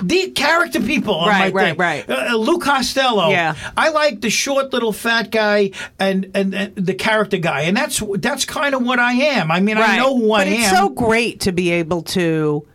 [0.04, 1.26] the character people.
[1.26, 1.78] Right, right, thing.
[1.78, 2.10] right.
[2.10, 3.30] Uh, Lou Costello.
[3.30, 3.56] Yeah.
[3.76, 8.02] I like the short little fat guy and and, and the character guy, and that's
[8.18, 9.52] that's kind of what I am.
[9.52, 12.66] I mean, I know who but I it's so great to be able to,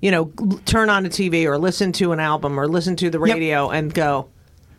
[0.00, 0.32] you know,
[0.64, 3.92] turn on a TV or listen to an album or listen to the radio and
[3.92, 4.28] go,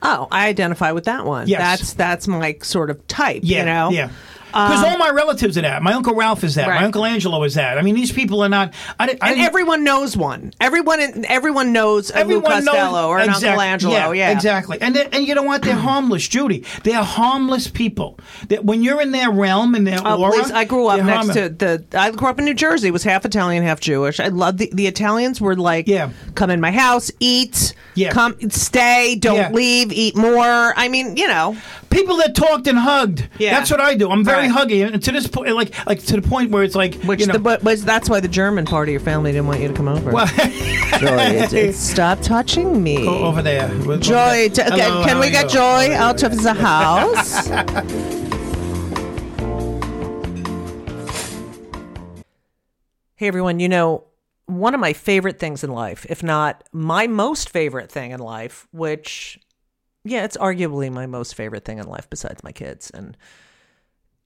[0.01, 1.47] "Oh, I identify with that one.
[1.47, 1.59] Yes.
[1.59, 4.09] That's that's my sort of type." yeah, you know, yeah.
[4.51, 5.81] Because all my relatives are that.
[5.81, 6.65] My uncle Ralph is that.
[6.65, 6.79] Um, Right.
[6.81, 7.77] My uncle Angelo is that.
[7.77, 8.73] I mean, these people are not.
[8.99, 10.53] I, I and everyone knows one.
[10.61, 14.11] Everyone, everyone knows a Lou Everyone Costello knows, or an exact- Uncle Angelo.
[14.11, 14.77] Yeah, exactly.
[14.81, 15.61] And and you know what?
[15.63, 16.63] They're harmless, Judy.
[16.83, 18.19] They're harmless people.
[18.49, 20.51] That when you're in their realm and their Oh, aura, please.
[20.51, 21.35] I grew up next harmless.
[21.35, 21.83] to the.
[21.99, 22.91] I grew up in New Jersey.
[22.91, 24.19] Was half Italian, half Jewish.
[24.19, 26.11] I love the the Italians were like, Yeah.
[26.35, 28.11] come in my house, eat, Yeah.
[28.11, 29.51] come, stay, don't Yeah.
[29.51, 30.73] leave, eat more.
[30.77, 31.55] I mean, you know,
[31.89, 33.27] people that talked and hugged.
[33.37, 33.57] Yeah.
[33.57, 34.09] that's what I do.
[34.09, 34.67] I'm very Right.
[34.69, 37.27] huggy, and to this point, like like to the point where it's like which you
[37.27, 39.67] know, the but was that's why the German part of your family didn't want you
[39.67, 40.11] to come over.
[40.11, 43.07] well, Joy, it's, it's stop touching me.
[43.07, 43.67] o- over there.
[43.85, 44.67] With- Joy, over t- there.
[44.73, 45.49] okay, Hello, can how we get you?
[45.59, 47.47] Joy out of the house?
[53.15, 54.05] hey everyone, you know,
[54.47, 58.67] one of my favorite things in life, if not my most favorite thing in life,
[58.71, 59.39] which
[60.03, 63.15] yeah, it's arguably my most favorite thing in life besides my kids and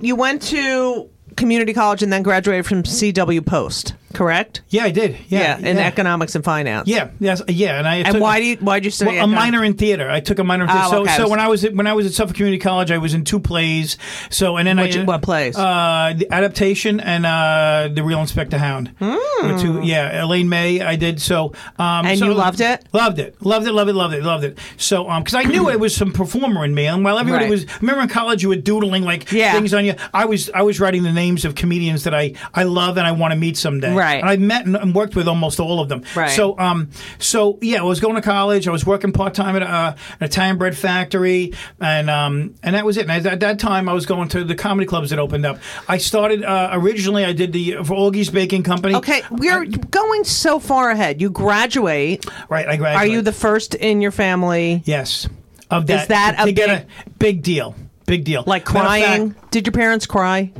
[0.00, 3.94] You went to community college and then graduated from CW Post.
[4.14, 4.62] Correct?
[4.68, 5.16] Yeah, I did.
[5.28, 6.88] Yeah, in economics and finance.
[6.88, 9.24] Yeah, yes, yeah, and I And took- why do you why did you study well,
[9.24, 10.08] a minor in theater.
[10.10, 10.84] I took a minor in theater.
[10.86, 11.16] Oh, so, okay.
[11.16, 13.24] so when I was at, when I was at Suffolk Community College, I was in
[13.24, 13.96] two plays.
[14.30, 15.56] So and then Which- I what plays?
[15.56, 18.92] Uh, the adaptation and uh, the Real Inspector Hound.
[19.00, 20.80] Were Two, yeah, Elaine May.
[20.80, 21.52] I did so.
[21.78, 22.06] Um.
[22.06, 22.84] And so- you loved it?
[22.92, 23.36] Loved it.
[23.44, 23.72] Loved it.
[23.72, 23.94] Loved it.
[23.94, 24.22] Loved it.
[24.22, 24.58] Loved it.
[24.76, 27.50] So um, because I knew it was some performer in me, and while everybody Right.
[27.50, 29.52] was, remember in college you were doodling like Yeah.
[29.52, 29.94] things on you.
[30.14, 33.12] I was I was writing the names of comedians that I I love and I
[33.12, 33.92] want to meet someday.
[33.96, 34.20] Right.
[34.20, 36.02] And I met and, and worked with almost all of them.
[36.14, 36.30] Right.
[36.30, 38.68] So um, so yeah, I was going to college.
[38.68, 42.84] I was working part time at uh, an Italian bread factory, and um, and that
[42.84, 43.08] was it.
[43.08, 45.58] And at that time, I was going to the comedy clubs that opened up.
[45.88, 47.24] I started uh, originally.
[47.24, 48.94] I did the for Augie's Baking Company.
[48.96, 51.20] Okay, we're going so far ahead.
[51.20, 52.26] You graduate.
[52.48, 52.66] right.
[52.68, 52.96] I graduated.
[52.96, 54.82] Are you the first in your family?
[54.84, 55.28] yes?
[55.68, 57.74] Of that, that a to get big- a big deal?
[58.06, 58.44] Big deal.
[58.46, 59.32] Like crying?
[59.32, 60.52] fact- Did your parents cry?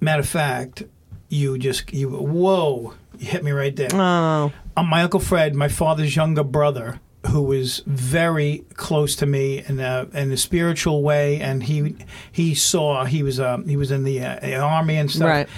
[0.00, 0.82] Matter of fact,
[1.28, 3.88] you just you whoa, you hit me right there.
[3.92, 9.64] Oh, um, my uncle Fred, my father's younger brother, who was very close to me
[9.66, 11.96] in a in a spiritual way, and he
[12.30, 15.28] he saw he was uh, he was in the uh, army and stuff.
[15.28, 15.48] Right.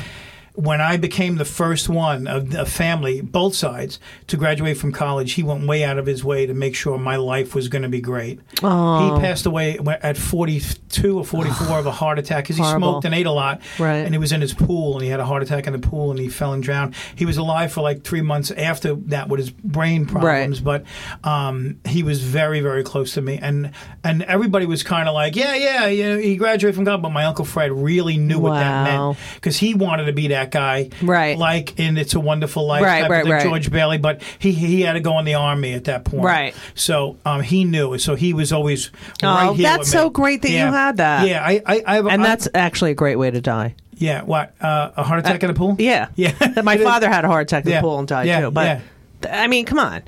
[0.59, 5.35] When I became the first one of the family, both sides, to graduate from college,
[5.35, 7.89] he went way out of his way to make sure my life was going to
[7.89, 8.41] be great.
[8.61, 9.15] Oh.
[9.15, 12.89] He passed away at 42 or 44 of a heart attack because he Horrible.
[12.89, 13.61] smoked and ate a lot.
[13.79, 13.99] Right.
[13.99, 16.11] And he was in his pool and he had a heart attack in the pool
[16.11, 16.97] and he fell and drowned.
[17.15, 20.85] He was alive for like three months after that with his brain problems, but
[21.23, 23.39] um, he was very, very close to me.
[23.41, 23.71] And
[24.03, 27.01] and everybody was kind of like, yeah, yeah, you know, he graduated from God.
[27.01, 30.48] But my Uncle Fred really knew what that meant because he wanted to be that
[30.51, 30.91] guy.
[31.03, 31.37] Right.
[31.39, 32.83] Like in It's a Wonderful Life.
[32.83, 33.43] Right, type right, thing, right.
[33.43, 33.99] George Bailey.
[33.99, 36.25] But he, he had to go in the army at that point.
[36.25, 36.55] Right.
[36.75, 37.99] So um, he knew.
[37.99, 38.91] So he was always
[39.23, 41.27] Oh, right here that's so great that you had that.
[41.27, 43.75] Yeah, I, I, I have, and I- that's actually a great way to die.
[43.95, 44.23] yeah.
[44.23, 45.77] What uh, a heart attack in a pool?
[45.79, 46.33] Yeah, Yeah.
[46.63, 47.79] My father had a heart attack in Yeah.
[47.81, 48.51] the pool and died Yeah, too.
[48.51, 48.81] But
[49.23, 49.43] yeah.
[49.43, 50.03] I mean, come on.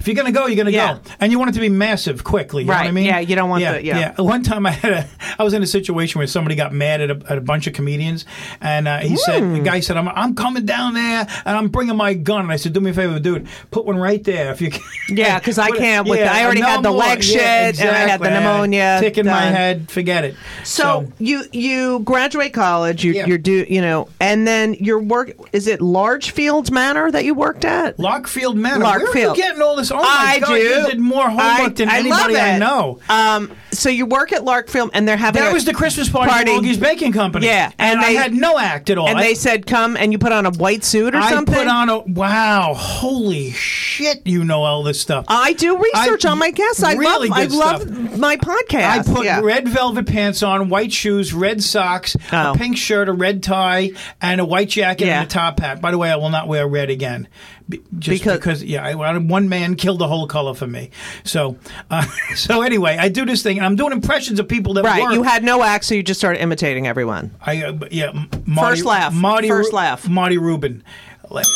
[0.00, 0.94] If you're gonna go, you're gonna Yeah.
[0.94, 2.62] go, and you want it to be massive quickly.
[2.62, 2.82] You know Right.
[2.82, 3.06] what I mean?
[3.06, 3.82] Yeah, you don't want to.
[3.82, 4.20] yeah, the- yeah.
[4.22, 5.06] One time, I had a,
[5.38, 7.72] I was in a situation where somebody got mad at a, at a bunch of
[7.72, 8.24] comedians,
[8.60, 9.52] and uh, he said, Hmm.
[9.54, 12.56] the guy said, I'm, "I'm coming down there, and I'm bringing my gun." And I
[12.56, 15.58] said, "Do me a favor, dude, put one right there if you can." Yeah, 'cause
[15.58, 16.98] I can't with the- I already no had the more.
[16.98, 17.40] leg shit,
[17.80, 18.30] and I had the exactly.
[18.30, 19.90] pneumonia Tick in my head.
[19.90, 20.34] Forget it.
[20.64, 23.26] So, you you graduate college, you, Yeah.
[23.26, 27.64] you're do you know, and then your work is it Largefields Manor that you worked
[27.64, 27.96] at?
[27.98, 28.84] Lockfield Manor.
[28.84, 29.85] Where are you getting all this?
[29.92, 30.48] Oh my I God!
[30.48, 30.54] do.
[30.54, 32.98] You did more homework I, than I anybody I know.
[33.08, 36.30] Um, so you work at Larkfield, and they're having That a was the Christmas party,
[36.30, 36.70] party.
[36.70, 37.46] at Baking Company.
[37.46, 39.08] Yeah, and, and I they- had no act at all.
[39.08, 41.54] and I- they said come and you put on a white suit or I something.
[41.54, 44.26] put on a wow, holy shit!
[44.26, 45.24] You know all this stuff.
[45.28, 46.82] I do research I- on my guests.
[46.82, 48.18] I really love I love stuff.
[48.18, 48.86] my podcast.
[48.86, 49.40] I put yeah.
[49.40, 52.52] red velvet pants on, white shoes, red socks, Oh.
[52.52, 53.90] a pink shirt, a red tie,
[54.22, 55.20] and a white jacket Yeah.
[55.20, 55.80] and a top hat.
[55.80, 57.28] By the way, I will not wear red again.
[57.68, 60.90] Be- Just Because- because, yeah, I, one man killed the whole color for me.
[61.24, 61.56] So,
[61.90, 62.04] uh,
[62.36, 65.12] so anyway, I do this thing, and I'm doing impressions of people that Right, work.
[65.14, 67.32] you had no act, so you just started imitating everyone.
[67.44, 68.12] I uh, yeah,
[68.46, 69.12] Marty, First laugh.
[69.12, 70.08] Marty First Ru- laugh.
[70.08, 70.84] Marty Rubin.
[71.28, 71.50] Like, uh,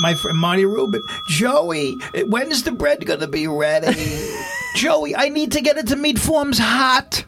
[0.00, 1.02] My friend Marty Rubin.
[1.30, 1.94] Joey,
[2.26, 3.96] when's the bread gonna be ready?
[4.76, 7.24] Joey, I need to get it to meat forms hot.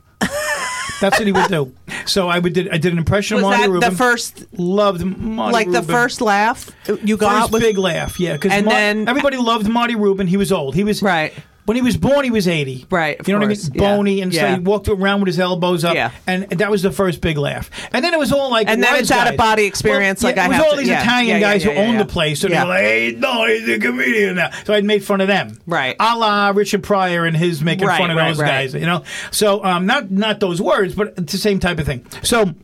[1.00, 1.72] That's what he would do.
[2.06, 3.90] So I would did I did an impression Was of Marty that Rubin.
[3.90, 6.70] the first, loved Marty like the first laugh
[7.04, 7.62] you got First with?
[7.62, 8.34] big laugh, yeah.
[8.34, 10.26] Because And then- everybody loved Marty Rubin.
[10.26, 10.74] He was old.
[10.74, 11.32] He was Right.
[11.66, 12.86] When he was born, he was eighty.
[12.90, 13.82] Right, of you know course, what I mean?
[13.82, 13.96] yeah.
[13.96, 14.54] Bony, and so Yeah.
[14.56, 15.94] he walked around with his elbows up.
[15.94, 16.10] Yeah.
[16.26, 17.70] And that was the first big laugh.
[17.92, 20.36] And then it was all like And then it's out of body experience, Well, like
[20.36, 21.92] yeah, I it was all to- these yeah, Italian yeah, yeah, guys yeah, who owned
[21.92, 21.98] yeah.
[22.02, 22.40] the place.
[22.40, 22.60] So Yeah.
[22.60, 25.58] they were like, "Hey, no, he's a comedian now." So I'd made fun of them.
[25.66, 25.94] Right.
[26.00, 28.48] A la Richard Pryor and his making Right, fun of right, those right.
[28.48, 28.74] guys.
[28.74, 29.04] You know.
[29.30, 32.04] So um, not not those words, but it's the same type of thing.
[32.22, 32.54] So.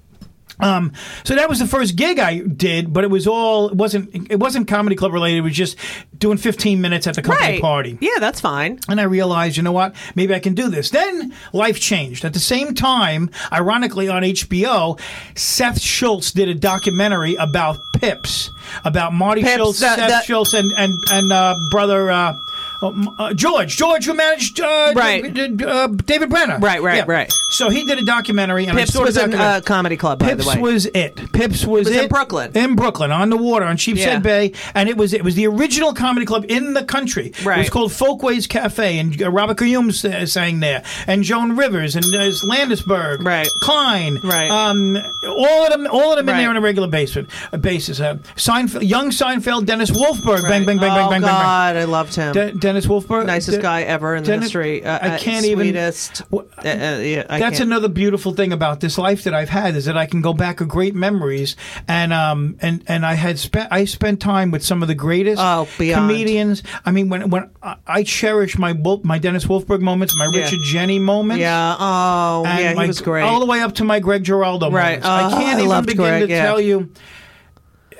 [0.61, 0.93] Um,
[1.25, 4.39] so that was the first gig I did, but it was all it wasn't it
[4.39, 5.39] wasn't comedy club related.
[5.39, 5.77] It was just
[6.17, 7.61] doing 15 minutes at the company right.
[7.61, 7.99] party.
[8.01, 8.81] Yeah, that's fine.
[8.89, 9.95] And I realized, you know what?
[10.15, 10.91] Maybe I can do this.
[10.91, 12.25] Then life changed.
[12.25, 14.99] At the same time, ironically, on HBO,
[15.37, 18.51] Seth Schultz did a documentary about Pips,
[18.85, 22.11] about Marty Pips, Schultz, Seth Schultz, and and and uh, brother.
[22.11, 22.39] Uh,
[22.83, 25.33] uh, George, George, who managed uh, Right.
[25.33, 26.59] d- d- uh, David Brenner.
[26.59, 27.05] Right, right, Yeah.
[27.07, 27.33] right.
[27.51, 30.51] So he did a documentary, and Pips was in a comedy club, by Pips the
[30.51, 30.59] way.
[30.61, 31.33] was it.
[31.33, 32.53] Pips was, was it in Brooklyn.
[32.55, 34.19] In Brooklyn, on the water, on Sheepshead Yeah.
[34.19, 37.33] Bay, and it was it was the original comedy club in the country.
[37.39, 42.05] It was called Folkways Cafe, and uh, Robert s- sang there, and Joan Rivers, and
[42.07, 43.49] uh, Landisberg, Right.
[43.61, 44.51] Klein, Right.
[44.51, 47.27] Um, all of them, all of them in there on a regular basis.
[47.53, 48.01] Uh, basis.
[48.01, 51.43] Uh, Seinfeld, young Seinfeld, Dennis Wolfberg, bang, bang, bang, bang, oh bang, bang, bang.
[51.43, 52.33] God, I loved him.
[52.33, 54.85] De- Dennis Wolfberg, nicest guy ever in the history.
[54.85, 56.23] Uh, I uh, can't even- sweetest.
[56.33, 59.49] Wh- Uh, uh, yeah, I That's can't- another beautiful thing about this life that I've
[59.51, 61.55] had is that I can go back of great memories
[61.87, 65.41] and um and and I had spent I spent time with some of the greatest
[65.41, 66.11] Oh, beyond.
[66.11, 66.63] comedians.
[66.85, 68.73] I mean when when I, I cherish my
[69.05, 70.41] my Dennis Wolfberg moments, my Yeah.
[70.43, 71.41] Richard Jeni moments.
[71.41, 71.77] Yeah.
[71.79, 72.75] Oh, yeah.
[72.75, 73.23] my- He was great.
[73.23, 75.01] All the way up to my Greg Giraldo Right.
[75.03, 75.07] moments.
[75.07, 76.45] I Oh, can't I even begin Greg, to yeah.
[76.45, 76.91] tell you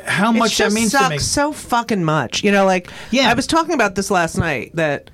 [0.07, 1.19] how it much that means sucks to me.
[1.19, 2.43] so fucking much.
[2.45, 3.31] You know, like Yeah.
[3.31, 5.11] I was talking about this last night that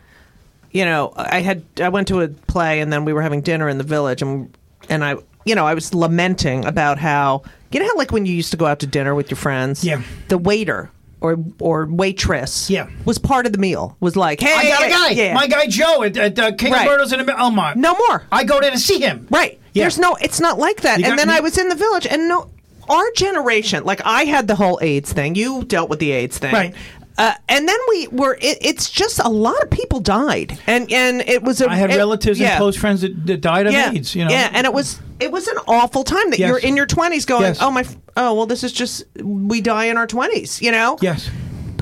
[0.71, 3.69] you know I had I went to a play and then we were having dinner
[3.69, 4.57] in the village and
[4.89, 8.35] and I you know I was lamenting about how you know how like when you
[8.35, 10.03] used to go out to dinner with your friends, Yeah.
[10.29, 10.91] the waiter.
[11.21, 12.89] Or, or waitress Yeah.
[13.05, 15.35] was part of the meal was like hey I got a guy, yeah.
[15.35, 16.85] my guy Joe at, at uh, King Right.
[16.85, 17.77] Myrtles in Elmont.
[17.77, 19.29] no more I go there to see him.
[19.31, 19.61] Right.
[19.73, 19.85] Yeah.
[19.85, 20.17] There's no.
[20.21, 20.99] It's not like that.
[20.99, 22.51] You and then me- I was in the village, and no,
[22.93, 25.35] our generation, like I had the whole AIDS thing.
[25.35, 26.75] You dealt with the AIDS thing, Right.
[27.19, 28.39] Uh, and then we were.
[28.41, 31.61] It, it's just a lot of people died, and and it was.
[31.61, 32.53] A, I had it- relatives yeah.
[32.53, 34.15] and close friends that, that died of Yeah, AIDS.
[34.15, 34.31] You know.
[34.31, 36.49] yeah, and it was it was an awful time that Yes.
[36.49, 37.59] you're in your 20s going, Yes.
[37.61, 37.85] oh my,
[38.17, 40.97] oh well, this is just we die in our 20s, you know.
[41.03, 41.29] Yes.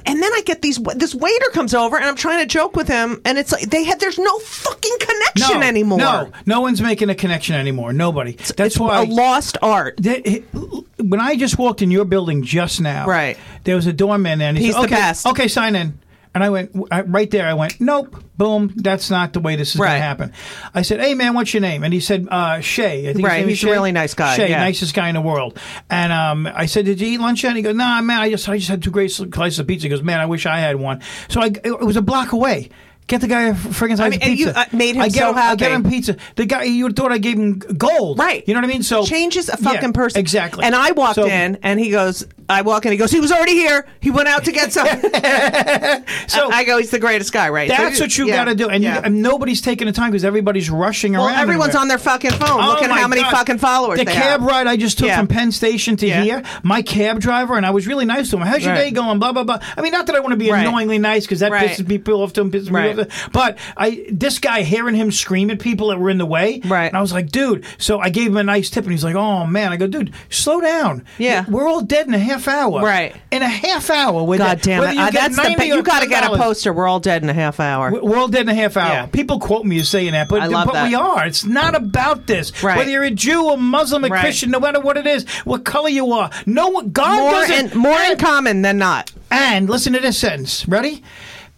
[0.06, 0.78] And then I get these.
[0.96, 3.84] This waiter comes over, and I'm trying to joke with him, and it's like they
[3.84, 4.00] had.
[4.00, 5.98] There's no fucking connection no, anymore.
[5.98, 7.92] No, no one's making a connection anymore.
[7.92, 8.32] Nobody.
[8.32, 9.02] That's it's why.
[9.02, 10.00] a lost art.
[10.02, 13.36] When I just walked in your building just now, Right.
[13.64, 15.26] There was a doorman there, and he He's said, the "Okay, best.
[15.26, 15.98] okay, sign in."
[16.32, 17.46] And I went I, right there.
[17.46, 20.32] I went, "Nope, boom, that's not the way this is going to happen."
[20.72, 23.46] I said, "Hey, man, what's your name?" And he said, uh, "Shay." I think Right,
[23.46, 24.60] he's a really nice guy, Shay, yeah.
[24.60, 25.58] nicest guy in the world.
[25.90, 28.30] And um, I said, "Did you eat lunch yet?" And he goes, "Nah, man, I
[28.30, 30.60] just I just had two great slices of pizza." He goes, "Man, I wish I
[30.60, 32.70] had one." So I, it was a block away.
[33.10, 34.60] Get the guy a friggin' slice mean, of and you, pizza.
[34.60, 36.16] uh, made him I get so him, I get him pizza.
[36.36, 38.44] The guy you would thought I gave him gold, Right.
[38.46, 38.84] You know what I mean?
[38.84, 40.20] So changes a Yeah, fucking person.
[40.20, 40.64] exactly.
[40.64, 43.32] And I walked So- in, and he goes, I walk in, he goes, he was
[43.32, 43.84] already here.
[43.98, 44.86] He went out to get some.
[46.28, 47.68] So I go, he's the greatest guy, right?
[47.70, 48.96] So That's what you yeah, got to do, and, yeah.
[48.98, 51.38] you, and nobody's taking the time because everybody's rushing well, around.
[51.40, 52.60] everyone's on their fucking phone.
[52.62, 53.32] Oh Look at how many God.
[53.32, 54.42] fucking followers The cab have.
[54.44, 55.18] ride I just took Yeah.
[55.18, 56.22] from Penn Station to Yeah.
[56.22, 58.42] here, my cab driver, and I was really nice to him.
[58.42, 58.84] How's your Right.
[58.84, 59.18] day going?
[59.18, 59.58] Blah blah blah.
[59.76, 60.66] I mean, not that I want to be Right.
[60.66, 61.70] annoyingly nice because that Right.
[61.70, 62.32] pisses people off.
[62.34, 62.96] To him, pisses Right.
[62.96, 62.99] me off.
[63.32, 66.86] But I, this guy hearing him scream at people that were in the way, Right.
[66.86, 67.64] And I was like, dude.
[67.78, 69.72] So I gave him a nice tip, and he's like, oh man.
[69.72, 71.04] I go, dude, slow down.
[71.18, 71.44] Yeah.
[71.48, 72.82] we're all dead in a half hour.
[72.82, 73.14] Right.
[73.30, 74.24] In a half hour.
[74.24, 74.98] With God damn it!
[74.98, 75.66] Uh, that's the.
[75.66, 76.72] You got to get a poster.
[76.72, 77.90] We're all dead in a half hour.
[78.02, 78.88] We're all dead in a half hour.
[78.92, 79.06] Yeah.
[79.06, 80.88] People quote me as saying that, but, but that.
[80.88, 81.26] we are.
[81.26, 82.62] It's not about this.
[82.62, 82.76] Right.
[82.76, 84.20] Whether you're a Jew, a Muslim, a Right.
[84.20, 86.30] Christian, no matter what it is, what color you are.
[86.46, 87.72] No God more doesn't.
[87.72, 89.12] in, more in common than not.
[89.30, 90.66] and listen to this sentence.
[90.66, 91.02] Ready?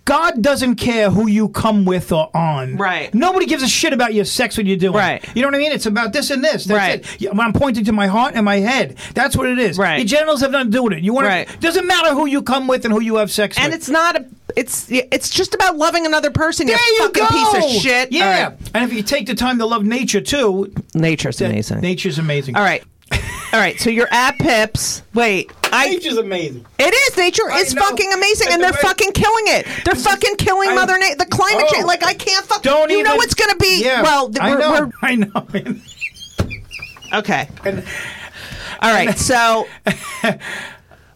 [0.05, 2.77] God doesn't care who you come with or on.
[2.77, 3.15] Right.
[3.15, 4.95] Nobody gives a shit about your sex when you're doing.
[4.95, 5.25] Right.
[5.37, 5.71] You know what I mean?
[5.73, 6.65] It's about this and this.
[6.65, 7.23] That's Right.
[7.23, 7.29] it.
[7.39, 9.79] I'm pointing to my heart and my head, that's what it is.
[9.79, 9.99] Right.
[9.99, 11.03] Your genitals have nothing to do with it.
[11.05, 11.49] You want Right.
[11.49, 11.57] to?
[11.59, 13.75] Doesn't matter who you come with and who you have sex And with.
[13.75, 14.25] And it's not a.
[14.57, 16.67] It's it's just about loving another person.
[16.67, 17.29] there you fucking go.
[17.61, 18.13] piece of shit.
[18.13, 18.43] Yeah.
[18.49, 18.57] Right.
[18.75, 21.81] And if you take the time to love nature too, Nature's amazing.
[21.81, 22.57] Nature's amazing.
[22.57, 22.83] All right.
[23.13, 23.79] All right.
[23.81, 25.03] So you're at Pips.
[25.15, 25.53] Wait.
[25.73, 25.89] I.
[25.89, 26.67] Nature's amazing.
[26.79, 27.17] It is.
[27.17, 27.83] Nature I is know.
[27.83, 29.67] fucking amazing, And and the they're way- fucking killing it.
[29.85, 31.17] They're fucking killing I- Mother Nature.
[31.17, 31.73] The climate Oh.
[31.73, 31.87] change.
[31.87, 32.63] Like I can't fuck.
[32.63, 33.11] Don't you even.
[33.11, 33.83] know it's gonna be.
[33.83, 34.03] Yeah.
[34.03, 34.71] Well, th- I we're, know.
[34.73, 35.47] we're I know.
[37.19, 37.49] okay.
[37.65, 37.85] And-
[38.81, 39.19] All right.
[39.19, 39.67] So.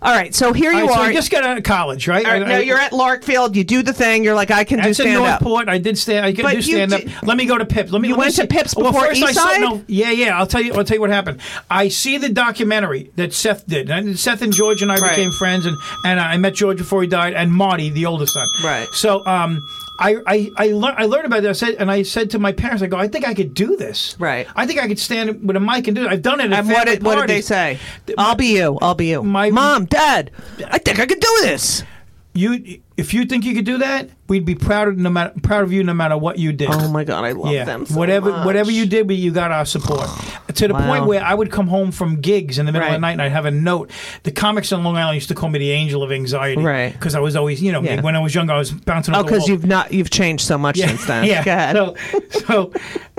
[0.02, 0.34] All right.
[0.34, 1.06] So here you All right, so are.
[1.06, 2.24] I just got out of college, right?
[2.24, 3.54] Right, I- no, you're at Larkfield.
[3.54, 4.24] You do the thing.
[4.24, 5.40] You're like, I can do stand up.
[5.40, 5.68] Northport.
[5.70, 6.24] I did stand.
[6.26, 7.02] I can But do stand up.
[7.22, 7.90] Let me go to Pips.
[7.90, 8.08] Let me.
[8.08, 10.38] You let me went to see- Pips well, before first I saw, no, yeah, yeah.
[10.38, 10.74] I'll tell you.
[10.74, 11.40] I'll tell you what happened.
[11.70, 13.90] I see the documentary that Seth did.
[13.90, 15.10] And Seth and George and I Right.
[15.16, 18.48] became friends, and and I met George before he died, and Marty, the older son.
[18.62, 18.86] Right.
[18.92, 19.60] So um.
[19.98, 22.52] I I I, lear- I learned about this, I said, and I said to my
[22.52, 24.16] parents, I go, I think I could do this.
[24.18, 24.46] Right.
[24.54, 26.08] I think I could stand with a mic and do it.
[26.08, 26.52] I've done it.
[26.52, 27.78] At And what did, what did they say?
[28.18, 28.78] I'll be you.
[28.82, 29.22] I'll be you.
[29.22, 30.30] My- Mom, Dad,
[30.68, 31.82] I think I could do this.
[32.34, 35.62] You, if you think you could do that, we'd be proud of no matter proud
[35.62, 36.68] of you no matter what you did.
[36.72, 37.86] Oh my God, I love them.
[37.86, 38.46] So whatever much.
[38.46, 40.08] whatever you did, but you got our support
[40.54, 40.86] to the Wow.
[40.86, 43.22] point where I would come home from gigs in the middle of the night and
[43.22, 43.90] I'd have a note.
[44.22, 46.92] The comics on Long Island used to call me the angel of anxiety, Right.
[46.92, 48.00] Because I was always, you know, Yeah.
[48.00, 49.14] when I was younger, I was bouncing.
[49.14, 51.24] Oh, because you've not you've changed so much Yeah, since then.
[51.26, 51.72] yeah.
[51.72, 51.94] So,
[52.46, 52.72] so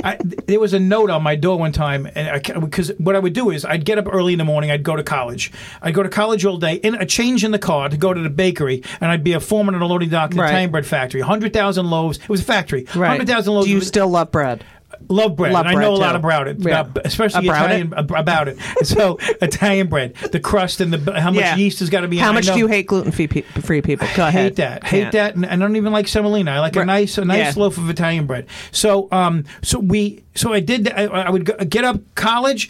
[0.03, 3.33] I, there was a note on my door one time, and because what I would
[3.33, 6.03] do is I'd get up early in the morning, I'd go to college, I'd go
[6.03, 8.83] to college all day, in a change in the car to go to the bakery,
[9.01, 10.49] and I'd be a foreman at a loading dock in the Right.
[10.49, 11.21] Italian bread factory.
[11.21, 12.17] Hundred thousand loaves.
[12.17, 12.85] It was a factory.
[12.95, 13.09] right.
[13.09, 13.65] Hundred thousand loaves.
[13.65, 14.63] Do you was- still love bread?
[15.09, 15.53] Love bread.
[15.53, 16.17] Love and I bread, know a lot too.
[16.17, 16.81] about it, Yeah.
[16.81, 18.57] about, especially About Italian ab- about it.
[18.83, 21.55] So Italian bread, the crust and the how much Yeah.
[21.55, 22.17] yeast has got to be.
[22.17, 22.31] in How it.
[22.31, 24.07] I much do you hate gluten free people?
[24.15, 24.31] Go ahead.
[24.31, 24.83] Hate that.
[24.83, 25.11] Hate Can't.
[25.13, 25.35] that.
[25.35, 26.51] And I don't even like semolina.
[26.51, 27.61] I like a nice, a nice Yeah.
[27.61, 28.47] loaf of Italian bread.
[28.71, 30.91] So, um, so we, so I did.
[30.91, 32.69] I, I would go, get up college,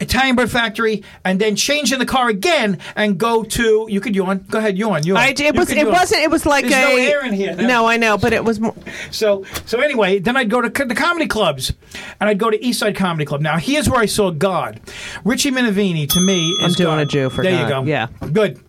[0.00, 3.86] Italian bread factory, and then change in the car again and go to.
[3.88, 4.44] You could yawn.
[4.50, 5.04] Go ahead, yawn.
[5.04, 5.16] yawn.
[5.16, 5.70] I, You it was.
[5.70, 5.92] It yawn.
[5.92, 6.22] wasn't.
[6.22, 6.90] It was like There's a.
[6.90, 7.54] no air in here.
[7.56, 8.60] No, I know, but it was.
[8.60, 8.74] More,
[9.10, 11.72] So so anyway, then I'd go to the comedy clubs,
[12.20, 13.40] and I'd go to East Side Comedy Club.
[13.40, 14.80] Now here's where I saw God.
[15.24, 17.00] Richie Minervini to me is I'm doing God.
[17.00, 17.62] a Jew for there God.
[17.62, 17.82] you go.
[17.90, 18.06] Yeah.
[18.32, 18.60] good.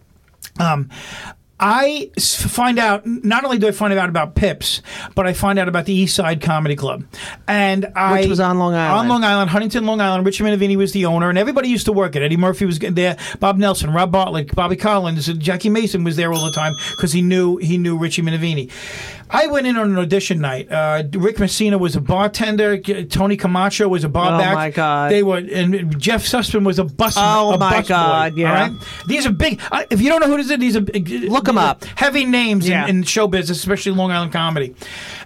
[0.60, 0.90] Um,
[1.64, 3.06] I s- find out.
[3.06, 4.82] Not only do I find out about Pips,
[5.14, 7.04] but I find out about the East Side Comedy Club,
[7.48, 9.00] and I Which was on Long Island.
[9.02, 10.26] On Long Island, Huntington, Long Island.
[10.26, 12.24] Richie Minervini was the owner, and everybody used to work it.
[12.24, 13.16] Eddie Murphy was there.
[13.40, 17.12] Bob Nelson, Rob Bartlett, Bobby Collins, and Jackie Mason was there all the time because
[17.14, 18.72] he knew he knew Richie Minervini.
[19.34, 20.70] I went in on an audition night.
[20.72, 22.78] Uh, Rick Messina was a bartender.
[23.06, 25.12] Tony Camacho was a bar Oh, my God.
[25.12, 27.16] They were, and Jeff Sussman was a bus.
[27.18, 28.50] Oh, a my bus boy, God, yeah.
[28.50, 28.88] All right?
[29.08, 29.62] These are big.
[29.72, 31.86] Uh, if you don't know who this is, these are big, Look 'em up.
[31.96, 32.84] Heavy names Yeah.
[32.88, 34.76] in, in show business, especially Long Island comedy.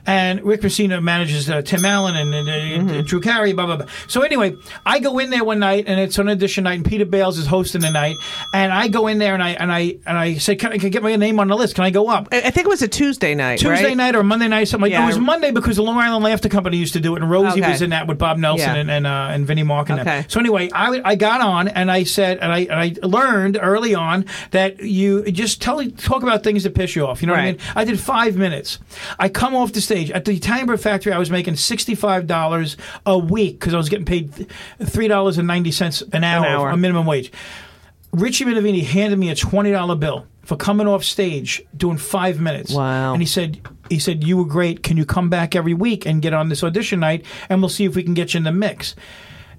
[0.07, 3.01] And Rick Messina manages uh, Tim Allen and, and, and Mm-hmm.
[3.05, 3.85] Drew Carey, blah blah blah.
[4.07, 7.05] So anyway, I go in there one night, and it's an audition night, and Peter
[7.05, 8.15] Bales is hosting the night,
[8.53, 10.87] and I go in there and I and I and I say, can I, can
[10.87, 11.73] I get my name on the list?
[11.75, 12.27] Can I go up?
[12.31, 13.59] I I think it was a Tuesday night.
[13.59, 13.94] Tuesday right?
[13.95, 16.49] Night or Monday night, something like Yeah, It was Monday because the Long Island Laughter
[16.49, 17.71] Company used to do it, and Rosie Okay.
[17.71, 18.81] was in that with Bob Nelson Yeah.
[18.81, 20.07] and and, uh, and Vinnie Mark and them.
[20.07, 20.25] Okay.
[20.27, 23.95] So anyway, I, I got on and I said and I and I learned early
[23.95, 27.21] on that you just tell talk about things that piss you off.
[27.21, 27.57] You know what I mean?
[27.75, 28.79] I did five minutes.
[29.19, 31.11] I come off the stage at the Italian Bread Factory.
[31.13, 34.47] I was making sixty five dollars a week because I was getting paid
[34.83, 36.69] three dollars and ninety cents an hour, hour.
[36.69, 37.31] a minimum wage.
[38.11, 42.71] Richie Minervini handed me a twenty dollar bill for coming off stage doing five minutes.
[42.71, 43.13] Wow.
[43.13, 44.83] And he said, he said, you were great.
[44.83, 47.85] Can you come back every week and get on this audition night, and we'll see
[47.85, 48.95] if we can get you in the mix.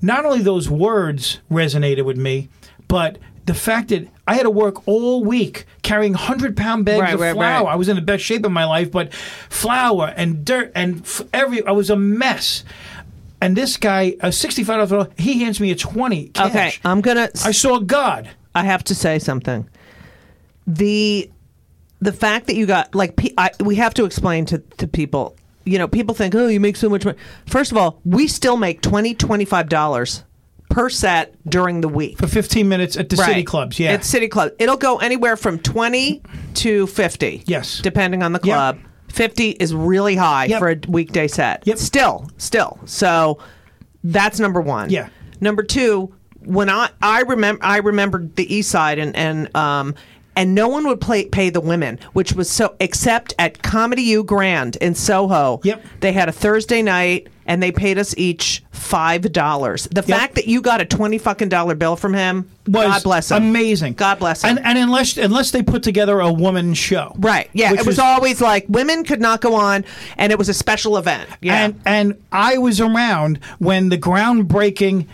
[0.03, 2.49] Not only those words resonated with me,
[2.89, 7.15] but the fact that I had to work all week carrying hundred pound bags Right,
[7.15, 7.65] of right, flour.
[7.65, 7.73] right.
[7.73, 11.23] I was in the best shape of my life, but flour and dirt and f-
[11.33, 12.65] every I was a mess.
[13.41, 16.29] And this guy, a sixty-five dollars, he hands me a twenty.
[16.31, 16.51] Cash.
[16.51, 17.29] Okay, I'm gonna.
[17.45, 18.29] I saw God.
[18.55, 19.69] I have to say something.
[20.67, 21.31] The
[22.01, 25.37] the fact that you got like I, we have to explain to to people.
[25.65, 28.57] You know, people think, "Oh, you make so much money." First of all, we still
[28.57, 30.23] make 20 25 dollars
[30.69, 32.19] per set during the week.
[32.19, 33.79] for 15 minutes at the city clubs.
[33.79, 33.93] Yeah.
[33.93, 34.51] At city club.
[34.59, 36.23] It'll go anywhere from 20
[36.55, 37.45] to 50.
[37.47, 37.81] Yes.
[37.81, 38.55] Depending on the Yep.
[38.55, 38.79] club.
[39.09, 40.59] 50 is really high Yep.
[40.59, 41.63] for a weekday set.
[41.67, 41.79] Yep.
[41.79, 42.79] Still, still.
[42.85, 43.39] So
[44.05, 44.91] that's number 1.
[44.91, 45.09] Yeah.
[45.41, 46.13] Number 2,
[46.45, 49.95] when I I remember I remembered the east side and and um
[50.37, 54.23] and no one would play, pay the women, which was so except at Comedy U
[54.23, 55.61] Grand in Soho.
[55.65, 55.85] Yep.
[56.01, 59.87] They had a Thursday night and they paid us each five dollars.
[59.91, 60.19] The Yep.
[60.19, 63.37] fact that you got a twenty fucking dollar bill from him, was God bless him.
[63.45, 63.95] amazing.
[63.95, 64.51] God bless him.
[64.59, 67.49] And, and unless unless they put together a woman show, right?
[67.53, 69.85] Yeah, it was, always like women could not go on,
[70.19, 71.29] and it was a special event.
[71.41, 75.07] Yeah, And and I was around when the groundbreaking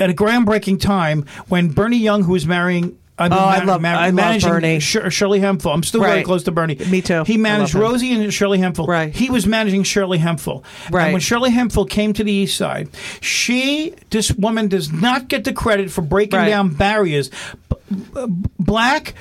[0.00, 2.98] at a groundbreaking time when Bernie Young, who was marrying.
[3.16, 4.80] I Oh, I love- I love Bernie.
[4.80, 5.70] Sh- Shirley Hemphill.
[5.70, 6.24] I'm still very Right.
[6.24, 6.74] close to Bernie.
[6.90, 7.22] Me too.
[7.24, 7.74] He managed.
[7.74, 8.86] Rosie and Shirley Hemphill.
[8.86, 9.14] Right.
[9.14, 10.64] He was managing Shirley Hemphill.
[10.90, 11.04] Right.
[11.04, 12.88] And when Shirley Hemphill came to the East Side,
[13.20, 16.48] she, this woman, does not get the credit for breaking Right.
[16.48, 17.30] down barriers.
[17.70, 17.76] B-
[18.58, 19.14] black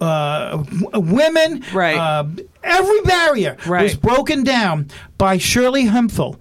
[0.00, 0.62] uh,
[0.94, 1.96] women, Right.
[1.96, 2.24] uh,
[2.62, 3.82] every barrier Right.
[3.84, 4.86] was broken down
[5.18, 6.36] by Shirley Hemphill,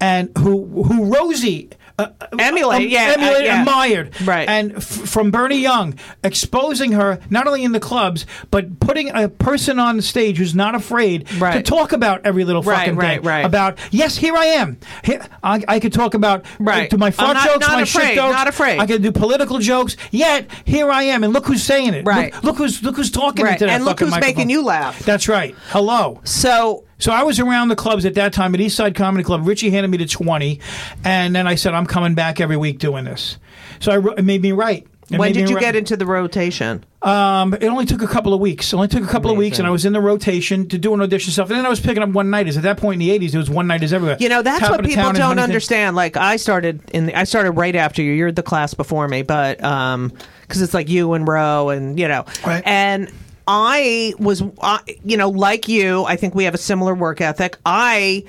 [0.00, 1.70] and who who Rosie.
[1.98, 2.06] Uh,
[2.38, 3.60] Emulate, um, yeah, uh, yeah.
[3.60, 4.48] admired, Right.
[4.48, 9.28] And f- from Bernie Young, exposing her not only in the clubs, but putting a
[9.28, 13.18] person on the stage who's not afraid to talk about every little Right, fucking right,
[13.20, 13.28] thing.
[13.28, 13.44] right.
[13.44, 14.78] About yes, here I am.
[15.04, 16.88] Here, I, I could talk about Right.
[16.88, 18.32] do my fart not- jokes, not my afraid, shit jokes.
[18.34, 18.78] not afraid.
[18.78, 19.96] I can do political jokes.
[20.10, 22.06] Yet here I am, and look who's saying it.
[22.06, 22.32] Right.
[22.36, 23.52] Look, look who's look who's talking Right.
[23.52, 24.98] into that And look who's making you laugh.
[25.00, 25.54] That's right.
[25.68, 26.20] Hello.
[26.24, 29.44] so So I was around the clubs at that time at East Side Comedy Club.
[29.44, 30.60] Richie handed me the twenty,
[31.02, 33.38] and then I said, "I'm coming back every week doing this."
[33.80, 34.86] So I, it made me write.
[35.10, 36.84] It when did you get into the rotation?
[37.02, 38.72] Um, it only took a couple of weeks.
[38.72, 40.94] It only took a couple of weeks, and I was in the rotation to do
[40.94, 41.50] an audition stuff.
[41.50, 42.56] And then I was picking up one nighters.
[42.56, 44.16] At that point in the '80s, it was one nighters everywhere.
[44.20, 45.96] You know, that's Top what people don't understand.
[45.96, 48.12] Like I started in the, I started right after you.
[48.12, 50.12] You're the class before me, but um
[50.46, 52.24] cuz it's like you and Roe and you know.
[52.46, 52.62] Right.
[52.64, 53.10] And
[53.46, 57.58] I was I you know, like you, I think we have a similar work ethic.
[57.66, 58.24] I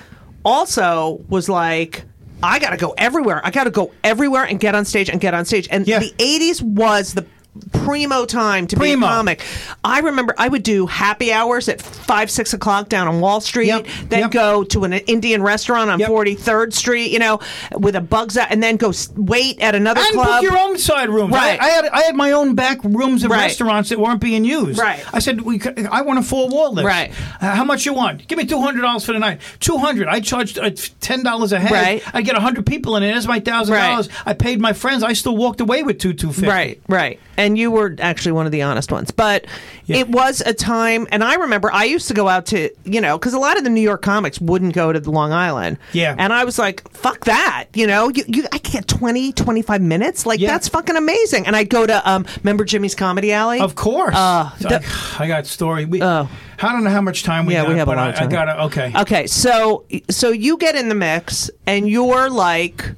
[0.45, 2.05] also was like
[2.41, 3.39] I got to go everywhere.
[3.43, 5.67] I got to go everywhere and get on stage and get on stage.
[5.71, 5.99] And Yeah.
[5.99, 7.25] the 80s was the
[7.71, 9.05] primo time to Primo.
[9.05, 9.43] be a comic.
[9.83, 13.67] I remember I would do happy hours at five, six o'clock down on Wall Street.
[13.67, 14.31] Yep, Then yep.
[14.31, 16.07] go to an Indian restaurant on Yep.
[16.09, 17.11] Forty Third Street.
[17.11, 17.39] You know,
[17.73, 20.27] with a bugs out, and then go wait at another and club.
[20.27, 21.33] book your own side rooms.
[21.33, 21.59] Right.
[21.61, 23.41] I, I had I had my own back rooms of Right.
[23.41, 24.79] restaurants that weren't being used.
[24.79, 25.03] Right.
[25.13, 25.61] I said we.
[25.91, 26.85] I want a four wall list.
[26.87, 27.11] Right.
[27.41, 28.27] Uh, how much you want?
[28.27, 29.41] Give me two hundred dollars for the night.
[29.59, 30.07] Two hundred.
[30.07, 31.71] I charged uh, ten dollars a head.
[31.71, 32.03] Right.
[32.15, 33.13] I get hundred people in it.
[33.13, 34.09] That's my thousand dollars.
[34.09, 34.17] Right.
[34.27, 35.03] I paid my friends.
[35.03, 36.47] I still walked away with two two fifty.
[36.47, 37.19] Right, right.
[37.37, 39.11] And you were actually one of the honest ones.
[39.11, 39.45] But
[39.87, 43.17] it was a time, and I remember I used to go out to, you know,
[43.17, 45.77] because a lot of the New York comics wouldn't go to the Long Island.
[45.91, 46.15] Yeah.
[46.17, 47.65] And I was like, fuck that.
[47.73, 50.25] You know, you, you I get 20, 25 minutes.
[50.25, 50.47] Like, Yeah.
[50.51, 51.45] that's fucking amazing.
[51.47, 53.59] And I'd go to, um, remember Jimmy's Comedy Alley?
[53.59, 54.15] Of course.
[54.15, 55.85] Uh, the- I, I got story.
[55.85, 56.29] We, Oh.
[56.61, 57.69] I don't know how much time we Yeah, have.
[57.69, 58.27] we have a lot I, of time.
[58.27, 58.63] I gotta.
[58.65, 58.91] Okay.
[58.95, 62.91] Okay, so so you get in the mix, and you're like,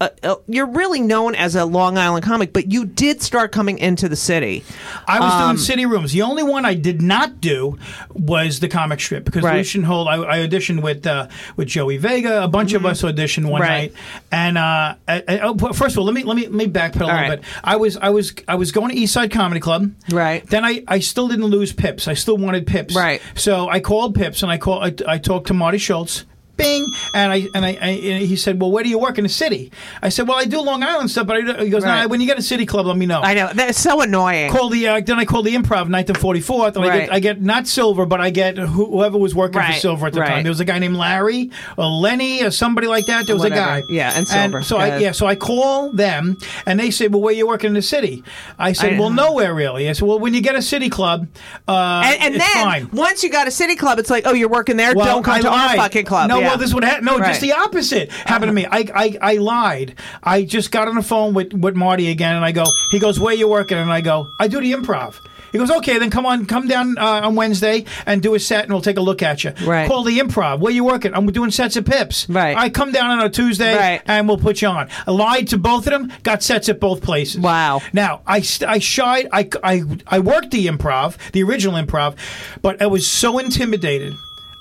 [0.00, 3.78] uh, uh, you're really known as a Long Island comic, but you did start coming
[3.78, 4.64] into the city.
[5.06, 6.12] I was Um, doing city rooms.
[6.12, 7.78] The only one I did not do
[8.14, 9.58] was the comic strip because Right.
[9.58, 10.08] Lucien Hold.
[10.08, 12.42] I, I auditioned with uh, with Joey Vega.
[12.42, 13.70] A bunch of us auditioned one Mm-hmm.
[13.70, 13.92] Right.
[13.92, 13.94] night.
[14.32, 16.96] And uh, I, I- oh, first of all, let me let me let me backpedal
[17.02, 17.30] a little right.
[17.40, 17.44] bit.
[17.62, 19.92] I was I was I was going to East Side Comedy Club.
[20.10, 20.46] Right.
[20.46, 22.08] Then I, I still didn't lose Pips.
[22.08, 22.96] I still wanted Pips.
[22.96, 23.20] Right.
[23.34, 26.24] So I called Pips and I call I, I talked to Marty Schultz.
[26.56, 29.24] Bing, and I and I, I and he said, "Well, where do you work in
[29.24, 29.72] the city?"
[30.02, 32.02] I said, "Well, I do Long Island stuff, but I, do-" he goes, Right.
[32.02, 34.50] "No, when you get a city club, let me know." I know that's so annoying.
[34.52, 37.00] call the uh, then I call the improv ninth and forty fourth, I Right.
[37.06, 40.06] get I get not silver, but I get who, whoever was working for Right, silver
[40.08, 40.28] at the right.
[40.28, 40.42] time.
[40.44, 43.26] There was a guy named Larry or Lenny or somebody like that.
[43.26, 43.60] There was Whatever.
[43.78, 44.62] a guy, Yeah, and silver.
[44.62, 46.36] so I yeah, so I call them,
[46.66, 48.22] and they say, "Well, where you working in the city?"
[48.58, 51.26] I said, I- "Well, nowhere really." I said, "Well, when you get a city club,
[51.68, 54.32] uh, and, and it's then fine." once you got a city club, it's like, oh,
[54.34, 54.92] you're working there.
[54.94, 55.76] Well, Don't come I to our lied.
[55.78, 56.28] fucking club.
[56.28, 56.49] No, yeah.
[56.50, 57.04] Well, this would happen.
[57.04, 57.28] No, Right.
[57.28, 58.66] just the opposite happened to me.
[58.66, 59.94] I, I, I, lied.
[60.22, 63.18] I just got on the phone with, with Marty again, and I go, he goes,
[63.20, 63.78] where you working?
[63.78, 65.14] And I go, I do the improv.
[65.52, 68.62] He goes, okay, then come on, come down uh, on Wednesday and do a set,
[68.64, 69.50] and we'll take a look at you.
[69.64, 69.88] Right.
[69.88, 70.60] Call the improv.
[70.60, 71.12] Where you working?
[71.12, 72.28] I'm doing sets of Pips.
[72.28, 72.56] Right.
[72.56, 74.00] I come down on a Tuesday, Right.
[74.06, 74.88] and we'll put you on.
[75.08, 76.12] I lied to both of them.
[76.22, 77.40] Got sets at both places.
[77.40, 77.80] Wow.
[77.92, 79.26] Now I, I shied.
[79.32, 82.14] I, I, I worked the improv, the original improv,
[82.62, 84.14] but I was so intimidated.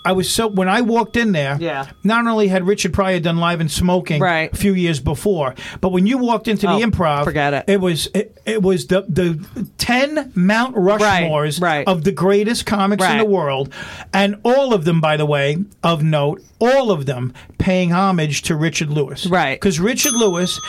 [0.05, 1.57] I was so when I walked in there.
[1.59, 1.87] Yeah.
[2.03, 4.51] Not only had Richard Pryor done live and smoking Right.
[4.51, 7.65] a few years before, but when you walked into Oh, the improv, forget it.
[7.67, 9.45] It was it, it was the the
[9.77, 11.85] ten Mount Rushmores right.
[11.87, 13.73] of the greatest comics in the world,
[14.13, 18.55] and all of them, by the way, of note, all of them paying homage to
[18.55, 19.25] Richard Lewis.
[19.27, 19.59] Right.
[19.59, 20.59] Because Richard Lewis,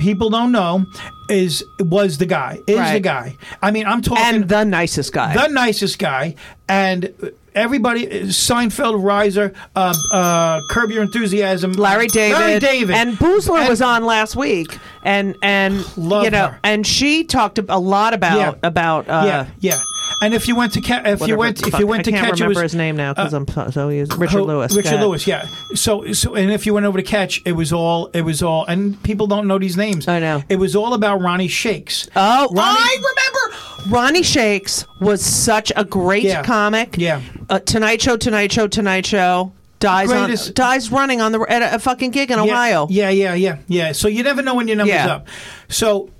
[0.00, 0.86] people don't know,
[1.28, 2.58] is was the guy.
[2.66, 3.36] Is the guy.
[3.60, 5.34] I mean, I'm talking and the nicest guy.
[5.34, 6.34] the nicest guy,
[6.68, 7.12] and
[7.54, 13.68] everybody, Seinfeld, Reiser, uh, uh, Curb Your Enthusiasm, Larry David, Larry David, and Boosler And-
[13.68, 16.58] was on last week, and and Love you know, her.
[16.64, 18.54] and she talked a lot about Yeah.
[18.68, 19.78] about uh, yeah, yeah.
[20.22, 22.26] And if you went to ca- if you went if you went to I can't
[22.28, 24.44] catch, it remember was his name now because I'm so, so he is Richard who-
[24.44, 24.74] Lewis.
[24.74, 25.00] Richard.
[25.00, 25.46] Lewis, yeah.
[25.74, 28.64] So, so, and if you went over to catch, it was all, it was all,
[28.66, 30.08] and people don't know these names.
[30.08, 30.42] I know.
[30.48, 32.08] It was all about Ronnie Shakes.
[32.16, 33.56] Oh, Ronnie- I remember.
[33.96, 36.42] Ronnie Shakes was such a great Yeah.
[36.44, 36.94] comic.
[36.96, 37.20] Yeah.
[37.50, 39.52] Uh, Tonight Show, Tonight Show, Tonight Show.
[39.82, 42.86] Dies Greatest- on dies running on the at a, a fucking gig in Yeah, Ohio.
[42.88, 43.92] Yeah, yeah, yeah, yeah.
[43.92, 45.14] So you never know when your number's Yeah.
[45.16, 45.26] up.
[45.68, 46.10] So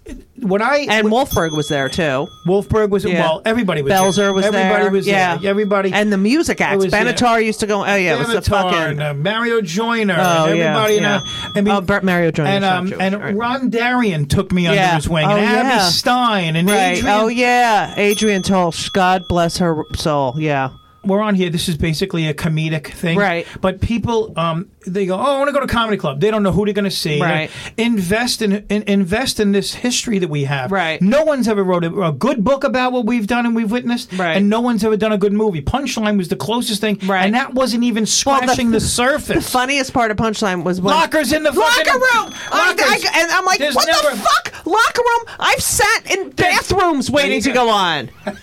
[0.40, 2.26] when I And Wolfberg was there too.
[2.46, 3.20] Wolfberg was Yeah.
[3.20, 4.00] well, everybody was there.
[4.00, 4.32] Belzer there.
[4.32, 4.90] was everybody there.
[4.90, 5.36] was yeah.
[5.36, 5.50] there.
[5.50, 6.84] Everybody And the music acts.
[6.84, 7.04] was, yeah.
[7.04, 7.82] Benatar used to go.
[7.84, 8.78] Oh yeah, it was the fucking.
[8.78, 10.94] and, uh, Mario Joyner Oh, and yeah, everybody.
[10.94, 11.20] yeah.
[11.20, 13.36] And, uh, I mean, Oh, Bert Mario Joyner's and um, and right.
[13.36, 14.96] Ron Darian took me under Yeah.
[14.96, 15.88] his wing, Oh, and Abby yeah.
[15.88, 16.98] Stein and Right.
[16.98, 17.20] Adrianne.
[17.22, 18.90] Oh yeah, Adrianne Tolsch.
[18.92, 20.34] God bless her soul.
[20.36, 20.70] Yeah.
[21.04, 21.50] We're on here.
[21.50, 23.44] This is basically a comedic thing, Right.
[23.60, 26.44] But people, um, they go, "Oh, I want to go to comedy club." They don't
[26.44, 27.20] know who they're going to see.
[27.20, 27.50] Right.
[27.76, 30.70] Invest in, in invest in this history that we have.
[30.70, 31.02] Right.
[31.02, 34.12] No one's ever wrote a, a good book about what we've done and we've witnessed.
[34.12, 34.36] Right.
[34.36, 35.60] And no one's ever done a good movie.
[35.60, 36.98] Punchline was the closest thing.
[37.04, 37.24] Right.
[37.24, 39.44] And that wasn't even Well, the- scratching the, surface.
[39.44, 42.34] The funniest part of Punchline was when Lockers in the locker fucking- room.
[42.52, 43.04] I- Lockers.
[43.06, 44.66] I- and I'm like, There's what never- the fuck?
[44.66, 45.36] Locker room?
[45.40, 48.10] I've sat in bathrooms waiting to go on.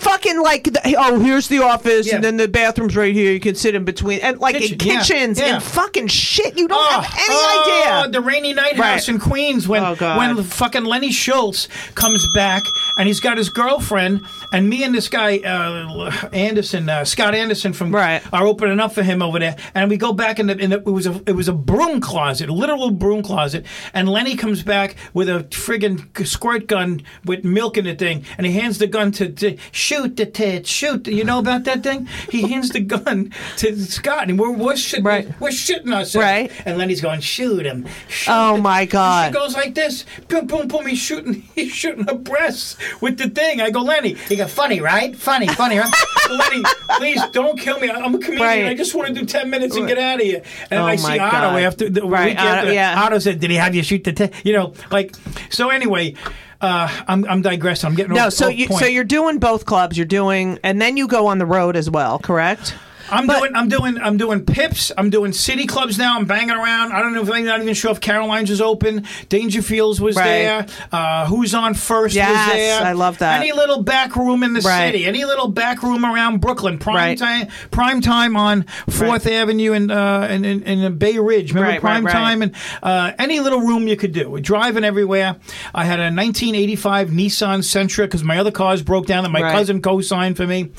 [0.00, 2.16] Fucking like, the, oh, here's the office, Yeah.
[2.16, 3.32] and then the bathroom's right here.
[3.32, 5.54] You can sit in between, and like in Kitchen, yeah, kitchens yeah.
[5.54, 6.56] and fucking shit.
[6.58, 8.12] You don't Oh, have any oh, idea.
[8.12, 8.92] The rainy night Right.
[8.92, 12.62] house in Queens when Oh, when fucking Lenny Schultz comes back
[12.96, 14.22] and he's got his girlfriend,
[14.52, 18.22] and me and this guy uh, Anderson, uh, Scott Anderson from Right.
[18.32, 20.78] are opening up for him over there, and we go back in the, in the
[20.78, 24.62] it was a it was a broom closet, a literal broom closet, and Lenny comes
[24.62, 28.86] back with a friggin' squirt gun with milk in the thing, and he hands the
[28.86, 29.56] gun to, to
[29.90, 31.04] shoot the tits, shoot.
[31.04, 32.06] The, you know about that thing?
[32.30, 35.28] He hands the gun to Scott, and we're we're shitting, Right.
[35.40, 36.52] we're shitting ourselves, Right.
[36.64, 37.86] And Lenny's going, shoot him.
[38.08, 39.26] shoot Oh, him." my And God.
[39.32, 40.86] She goes like this, boom, boom, boom.
[40.86, 43.60] He's shooting, he's shooting her breasts with the thing.
[43.60, 44.14] I go, Lenny.
[44.28, 45.14] He go, funny, right?
[45.16, 45.92] Funny, funny, right?
[46.30, 46.62] Lenny,
[46.98, 47.90] please don't kill me.
[47.90, 48.42] I'm a comedian.
[48.46, 48.66] Right.
[48.66, 50.42] I just want to do ten minutes and get out of here.
[50.70, 51.62] And Oh, I my see Otto God.
[51.62, 52.72] after the Right, week Otto, uh, after.
[52.72, 53.02] yeah.
[53.02, 54.30] Otto said, "Did he have you shoot the?" T-?
[54.44, 55.14] You know, like
[55.50, 55.70] so.
[55.70, 56.14] Anyway,
[56.60, 57.88] uh, I'm I'm digressing.
[57.88, 59.96] I'm getting No, so you so you're doing both clubs.
[59.96, 62.74] You're doing, and then you go on the road as well, correct?
[63.10, 64.92] I'm But- doing, I'm doing, I'm doing pips.
[64.96, 66.16] I'm doing city clubs now.
[66.16, 66.92] I'm banging around.
[66.92, 69.04] I don't know if I'm not even sure if Caroline's is open.
[69.28, 70.24] Dangerfields was Right.
[70.24, 70.66] there.
[70.92, 72.82] Uh, Who's on first Yes, was there.
[72.82, 73.40] I love that.
[73.40, 74.92] Any little back room in the Right.
[74.92, 75.06] city.
[75.06, 76.78] Any little back room around Brooklyn.
[76.78, 77.18] Prime Right.
[77.18, 77.48] time.
[77.70, 81.52] Prime time on Fourth Avenue and uh, and in, in Bay Ridge.
[81.52, 82.52] Remember prime time and
[82.82, 84.38] uh, any little room you could do.
[84.40, 85.36] Driving everywhere.
[85.74, 89.82] I had a 1985 Nissan Sentra because my other cars broke down that my cousin
[89.82, 90.70] co-signed for me,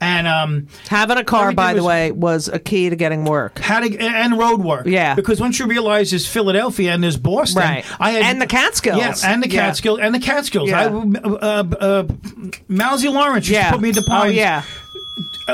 [0.00, 0.66] and um.
[0.88, 3.58] Having a car, by the was- way, was a key to getting work.
[3.58, 4.86] How to and road work.
[4.86, 5.14] Yeah.
[5.14, 7.84] Because once you realize there's Philadelphia and there's Boston, Right.
[7.98, 8.98] I had, And the Catskills.
[8.98, 9.66] Yeah, and the Yeah.
[9.66, 10.68] Catskills and the Catskills.
[10.70, 10.80] Yeah.
[10.80, 12.04] I, uh, uh,
[12.68, 13.66] Mousy Lawrence used Yeah.
[13.70, 14.62] to put me at the Oh yeah.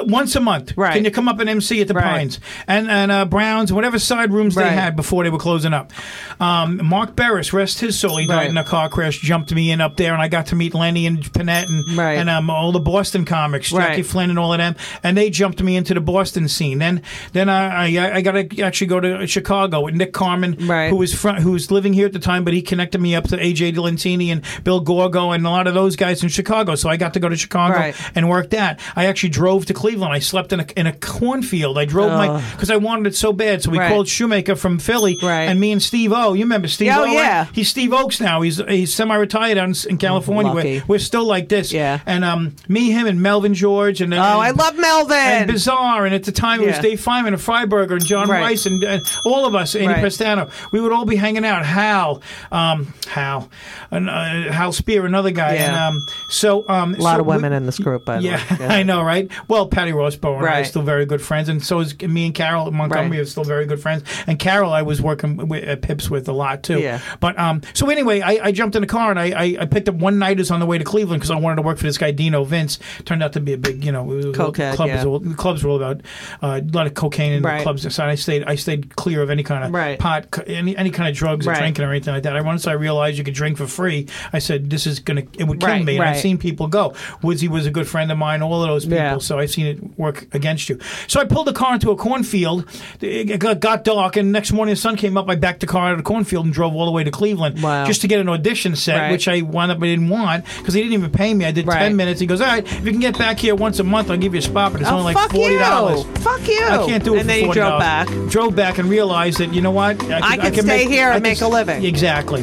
[0.00, 0.72] Uh, once a month.
[0.76, 0.94] Right.
[0.94, 2.04] Can you come up and MC at the Right.
[2.04, 5.92] Pines and and uh, Browns, whatever side rooms they had before they were closing up.
[6.40, 8.50] Um, Mark Barris, rest his soul, he died Right.
[8.50, 9.18] in a car crash.
[9.20, 12.18] Jumped me in up there, and I got to meet Lenny and Panette and Right.
[12.18, 14.06] and um, all the Boston comics, Jackie Right.
[14.06, 16.78] Flynn and all of them, and they jumped me into the Boston scene.
[16.78, 20.90] Then then I I, I got to actually go to Chicago with Nick Carmen, Right.
[20.90, 23.24] who was front, who was living here at the time, but he connected me up
[23.28, 26.74] to AJ Delantini and Bill Gorgo and a lot of those guys in Chicago.
[26.74, 27.94] So I got to go to Chicago Right.
[28.14, 28.80] and work that.
[28.94, 29.85] I actually drove to Cleveland.
[29.94, 31.78] I slept in a in a cornfield.
[31.78, 33.62] I drove my because I wanted it so bad.
[33.62, 33.88] So we Right.
[33.88, 35.42] called Shoemaker from Philly, Right.
[35.44, 36.32] and me and Steve O.
[36.34, 37.04] You remember Steve Oh, O?
[37.04, 37.12] right?
[37.14, 37.46] yeah.
[37.52, 38.40] He's Steve Oaks now.
[38.42, 40.52] He's he's semi-retired in, in California.
[40.52, 40.78] Lucky.
[40.80, 41.72] We're, we're still like this.
[41.72, 42.00] Yeah.
[42.06, 45.16] And um, me, him, and Melvin George, and Oh, I love Melvin.
[45.16, 48.40] and Bizarre, and at the time it was Dave Feynman and Freiberger and John Right.
[48.40, 50.04] Rice and, and all of us, Andy Right.
[50.04, 50.50] Pestano.
[50.72, 51.64] We would all be hanging out.
[51.64, 53.48] Hal, um, Hal,
[53.90, 55.54] and, uh, Hal Spear, another guy.
[55.54, 55.66] Yeah.
[55.66, 58.22] And um, so um, a lot so of women we- in this group, by the
[58.24, 58.40] yeah.
[58.60, 59.30] I know, right?
[59.48, 60.66] Well, Patty Rossborough and I are Right.
[60.66, 63.20] still very good friends, and so is me and Carol Montgomery Right.
[63.20, 64.04] are still very good friends.
[64.26, 66.78] And Carol, I was working with, at Pips with a lot too.
[66.80, 67.00] Yeah.
[67.20, 69.90] But um, so anyway, I, I jumped in the car and I, I, I picked
[69.90, 71.98] up one nighters on the way to Cleveland because I wanted to work for this
[71.98, 72.78] guy Dino Vince.
[73.04, 74.96] Turned out to be a big, you know, it was Cokehead, club yeah.
[74.96, 76.00] was all, the clubs were all about
[76.42, 77.58] uh, a lot of cocaine in Right.
[77.58, 77.94] the clubs.
[77.94, 79.98] So I stayed I stayed clear of any kind of Right.
[79.98, 81.58] pot, any any kind of drugs or Right.
[81.58, 82.34] drinking or anything like that.
[82.34, 85.44] I once I realized you could drink for free, I said this is gonna it
[85.44, 85.96] would kill Right, me.
[85.96, 86.22] And I've right.
[86.22, 86.94] seen people go.
[87.20, 88.40] Woodsy was a good friend of mine.
[88.40, 88.96] All of those people.
[88.96, 89.18] Yeah.
[89.18, 90.78] So I've seen it work against you.
[91.08, 92.66] So I pulled the car into a cornfield.
[93.00, 95.28] It got, dark, and next morning the sun came up.
[95.28, 97.62] I backed the car out of the cornfield and drove all the way to Cleveland
[97.62, 97.84] Wow.
[97.86, 99.10] just to get an audition set, Right.
[99.12, 101.44] which I wound up I didn't want because he didn't even pay me.
[101.46, 101.78] I did Right.
[101.78, 102.20] ten minutes.
[102.20, 104.34] He goes, "All right, if you can get back here once a month, I'll give
[104.34, 106.60] you a spot, but it's Oh, only like forty dollars." Fuck you.
[106.68, 107.54] I can't do it And for then you $40.
[107.54, 108.08] drove back.
[108.28, 109.96] Drove back and realized that you know what?
[110.10, 111.84] I can stay here and I can make a living.
[111.84, 112.42] Exactly.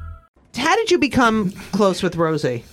[0.55, 2.63] How did you become close with Rosie?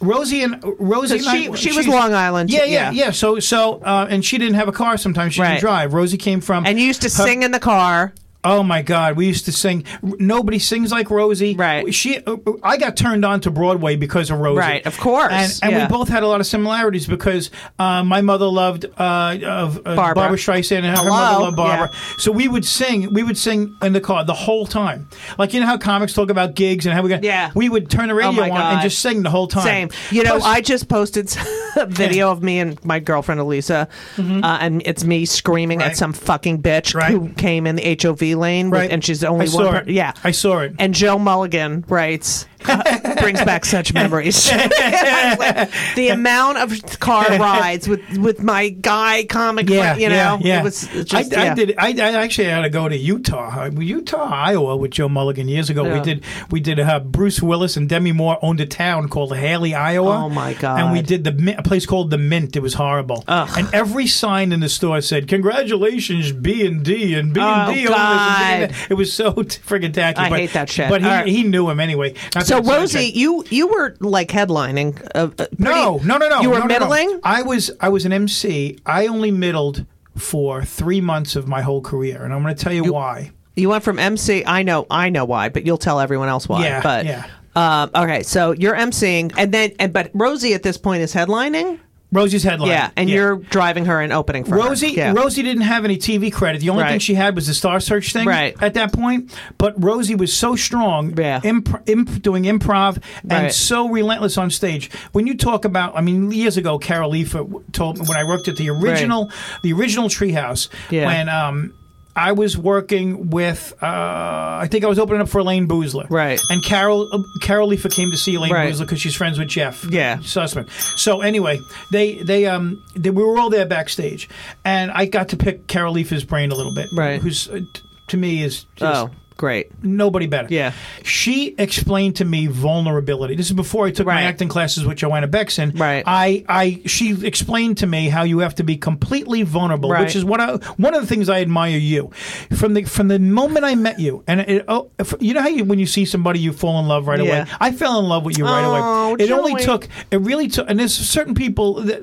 [0.00, 2.90] Rosie and Rosie, and she- I- she was Long Island, Yeah, yeah.
[2.90, 3.10] yeah, yeah.
[3.12, 4.96] So, so, uh, and she didn't have a car.
[4.98, 5.50] Sometimes she Right.
[5.52, 5.94] didn't drive.
[5.94, 8.12] Rosie came from, And you used to her- sing in the car.
[8.44, 9.84] Oh my God, we used to sing.
[10.02, 11.54] Nobody sings like Rosie.
[11.54, 11.92] Right.
[11.94, 14.58] She, uh, I got turned on to Broadway because of Rosie.
[14.58, 15.86] Right, of course, And, and yeah.
[15.86, 19.96] we both had a lot of similarities because uh, my mother loved uh, of uh,
[19.96, 20.14] Barbara.
[20.14, 21.90] Barbra Streisand and her Hello, mother loved Barbara.
[21.92, 21.98] yeah.
[22.18, 23.12] So we would sing.
[23.14, 25.08] We would sing in the car the whole time.
[25.38, 27.24] Like you know how comics talk about gigs and how we got.
[27.24, 27.50] Yeah.
[27.54, 28.72] We would turn the radio my on God.
[28.74, 29.64] and just sing the whole time.
[29.64, 29.90] Same.
[30.10, 31.34] You know, Plus- I just posted
[31.76, 33.88] a video of me and my girlfriend Elysa,
[34.18, 35.80] uh, and it's me screaming Mm-hmm.
[35.80, 35.90] Right.
[35.92, 37.10] at some fucking bitch Right.
[37.10, 38.90] who came in the HOV lane, with- Right.
[38.90, 39.64] and she's the only I one.
[39.64, 39.88] saw per- it.
[39.88, 40.74] yeah, I saw it.
[40.78, 42.46] And Joe Mulligan writes,
[43.20, 44.44] brings back such memories.
[44.50, 50.60] the amount of car rides with with my guy comic, Yeah, you know, yeah, yeah.
[50.60, 51.74] it was just, I, I did.
[51.78, 55.92] I, I actually had to go to Utah, Utah, Iowa, with Joe Mulligan years ago.
[55.92, 56.24] We did.
[56.50, 56.80] We did.
[56.80, 60.24] Uh, Bruce Willis and Demi Moore owned a town called Hailey, Iowa.
[60.24, 60.80] Oh, my God.
[60.80, 62.56] And we did the a place called the Mint.
[62.56, 63.24] It was horrible.
[63.28, 63.48] Ugh.
[63.56, 67.86] And every sign in the store said, "Congratulations, B and D and B and D."
[67.86, 68.74] Oh, God.
[68.90, 70.18] It was so friggin' tacky.
[70.18, 70.88] I but, hate that shit.
[70.88, 71.26] But he, right.
[71.26, 72.14] he knew him anyway.
[72.62, 75.00] So Rosie, you you were like headlining.
[75.14, 76.40] Uh, uh, pretty- No, no, no, no.
[76.42, 76.78] You were no, no, no.
[76.88, 77.20] middling.
[77.22, 78.78] I was I was an MC.
[78.86, 79.84] I only middled
[80.16, 83.32] for three months of my whole career, and I'm going to tell you, why.
[83.56, 84.44] You went from MC.
[84.44, 86.64] I know, I know why, but you'll tell everyone else why.
[86.64, 87.26] Yeah, but yeah.
[87.56, 91.78] Um, okay, so you're MCing, and then and but Rosie at this point is headlining.
[92.14, 92.68] Rosie's headline.
[92.70, 94.56] Yeah, and you're driving her and opening for her.
[94.56, 94.92] Rosie.
[94.92, 95.12] Yeah.
[95.12, 96.60] Rosie didn't have any TV credit.
[96.60, 98.56] The only thing she had was the Star Search thing Right.
[98.62, 99.36] at that point.
[99.58, 101.40] But Rosie was so strong, Yeah.
[101.42, 103.52] imp- imp- doing improv and Right.
[103.52, 104.90] so relentless on stage.
[105.12, 108.46] When you talk about, I mean, years ago, Carol Leifer told me when I worked
[108.48, 109.30] at the original,
[109.62, 111.06] the original Treehouse, Yeah.
[111.06, 111.72] when um,
[112.16, 116.40] I was working with, uh, I think I was opening up for Elayne Boosler, Right.
[116.48, 118.72] And Carol uh, Carol Leifer came to see Elayne Right.
[118.72, 120.18] Boosler because she's friends with Jeff, Yeah.
[120.18, 120.68] Sussman.
[120.98, 121.58] So anyway,
[121.90, 124.28] they they um they, we were all there backstage,
[124.64, 127.20] and I got to pick Carol Leifer's brain a little bit, Right.
[127.20, 129.70] Who's uh, t- to me is just Oh, great.
[129.84, 130.48] nobody better.
[130.50, 130.72] Yeah.
[131.02, 133.34] She explained to me vulnerability.
[133.34, 135.72] This is before I took my acting classes with Joanna Bexon.
[135.76, 136.02] Right.
[136.06, 140.02] I, I she explained to me how you have to be completely vulnerable, Right.
[140.04, 142.10] which is what I one of the things I admire you
[142.56, 144.22] from the from the moment I met you.
[144.26, 147.06] And it, oh, you know how you when you see somebody you fall in love
[147.06, 147.42] right Yeah.
[147.42, 147.50] away.
[147.60, 149.24] I fell in love with you right Oh, away.
[149.24, 152.00] It only took it really took and there's certain people that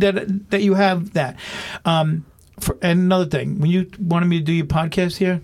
[0.00, 1.36] that that you have that.
[1.84, 2.26] Um
[2.60, 5.42] for, and another thing, when you wanted me to do your podcast here,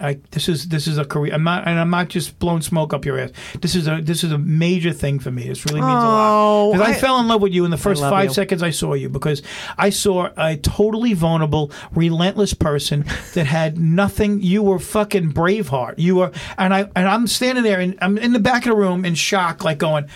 [0.00, 1.34] I, this is this is a career.
[1.34, 3.30] I'm not, and I'm not just blowing smoke up your ass.
[3.60, 5.46] This is a this is a major thing for me.
[5.48, 6.30] This really means a lot.
[6.32, 8.34] Oh, Because I, I- fell in love with you in the first five you.
[8.34, 9.08] seconds I saw you.
[9.08, 9.42] Because
[9.76, 14.40] I saw a totally vulnerable, relentless person that had nothing.
[14.40, 15.94] You were fucking Braveheart.
[15.98, 18.76] You were, and I and I'm standing there and I'm in the back of the
[18.76, 20.06] room in shock, like going.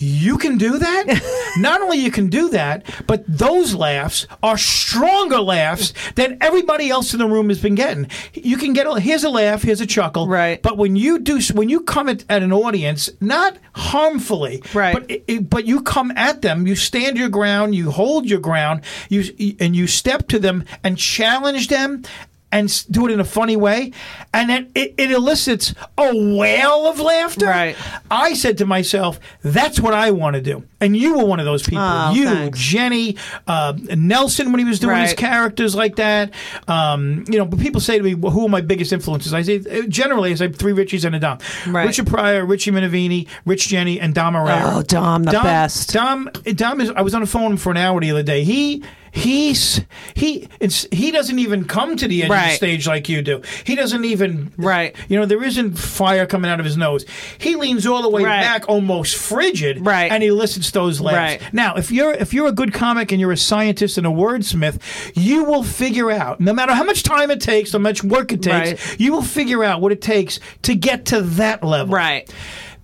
[0.00, 1.54] You can do that?
[1.58, 7.12] Not only you can do that, but those laughs are stronger laughs than everybody else
[7.12, 8.08] in the room has been getting.
[8.32, 10.62] You can get a, here's a laugh, here's a chuckle, Right.
[10.62, 14.92] But when you do, when you come at, at an audience, not harmfully, Right.
[14.94, 18.40] But it, it- but you come at them, you stand your ground, you hold your
[18.40, 22.02] ground, you and you step to them and challenge them.
[22.50, 23.92] And do it in a funny way,
[24.32, 27.44] and then it, it elicits a wail of laughter.
[27.44, 27.76] Right.
[28.10, 31.44] I said to myself, "That's what I want to do." And you were one of
[31.44, 31.84] those people.
[31.84, 32.58] Oh, you, thanks.
[32.58, 36.32] Jeni, uh, Nelson, when he was doing his characters like that.
[36.66, 39.42] Um, you know, but people say to me, well, "Who are my biggest influences?" I
[39.42, 41.38] say uh, generally, I say three Richies and a Dom.
[41.66, 41.86] Right.
[41.86, 44.76] Richard Pryor, Richie Minervini, Rich Jeni, and Dom Irrera.
[44.76, 45.92] Oh, Dom, the best.
[45.92, 46.90] Dom, Dom is.
[46.92, 48.42] I was on the phone for an hour the other day.
[48.42, 48.82] He.
[49.12, 49.80] He's
[50.14, 53.42] he it's he doesn't even come to the edge of the stage like you do.
[53.64, 54.94] He doesn't even Right.
[55.08, 57.04] You know there isn't fire coming out of his nose.
[57.38, 58.40] He leans all the way Right.
[58.42, 60.10] back, almost frigid, Right.
[60.12, 61.16] and he listens to those laughs.
[61.42, 61.52] Right.
[61.54, 64.78] Now, if you're if you're a good comic and you're a scientist and a wordsmith,
[65.14, 68.42] you will figure out, no matter how much time it takes, how much work it
[68.42, 69.00] takes, Right.
[69.00, 71.94] you will figure out what it takes to get to that level.
[71.94, 72.28] Right.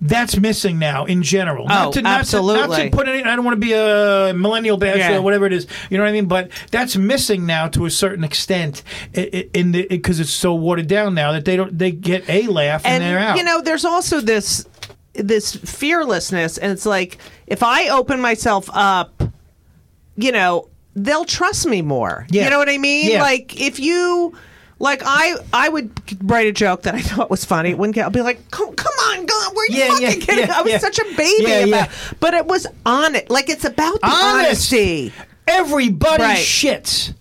[0.06, 1.66] That's missing now in general.
[1.68, 3.26] Oh, to, not To, not to put it.
[3.26, 5.16] I don't want to be a millennial bachelor Yeah.
[5.16, 5.66] or whatever it is.
[5.88, 6.26] You know what I mean?
[6.26, 8.82] But that's missing now to a certain extent,
[9.14, 12.84] in the because it's so watered down now that they don't they get a laugh
[12.84, 13.38] and, and they're out.
[13.38, 14.66] you know there's also this
[15.14, 19.22] this fearlessness and it's like if i open myself up
[20.16, 22.44] you know they'll trust me more Yeah.
[22.44, 23.22] you know what i mean Yeah.
[23.22, 24.34] like if you
[24.84, 25.90] like I, I would
[26.22, 27.70] write a joke that I thought was funny.
[27.70, 28.06] It wouldn't get.
[28.06, 30.62] I'd be like, "Come, come on, God, were you Yeah, fucking yeah, kidding?" yeah, I
[30.62, 31.88] was such a baby about.
[32.20, 33.30] But it was on it.
[33.30, 34.72] Like it's about the Honest.
[34.72, 35.12] honesty
[35.48, 36.38] Everybody Right.
[36.38, 37.14] shits.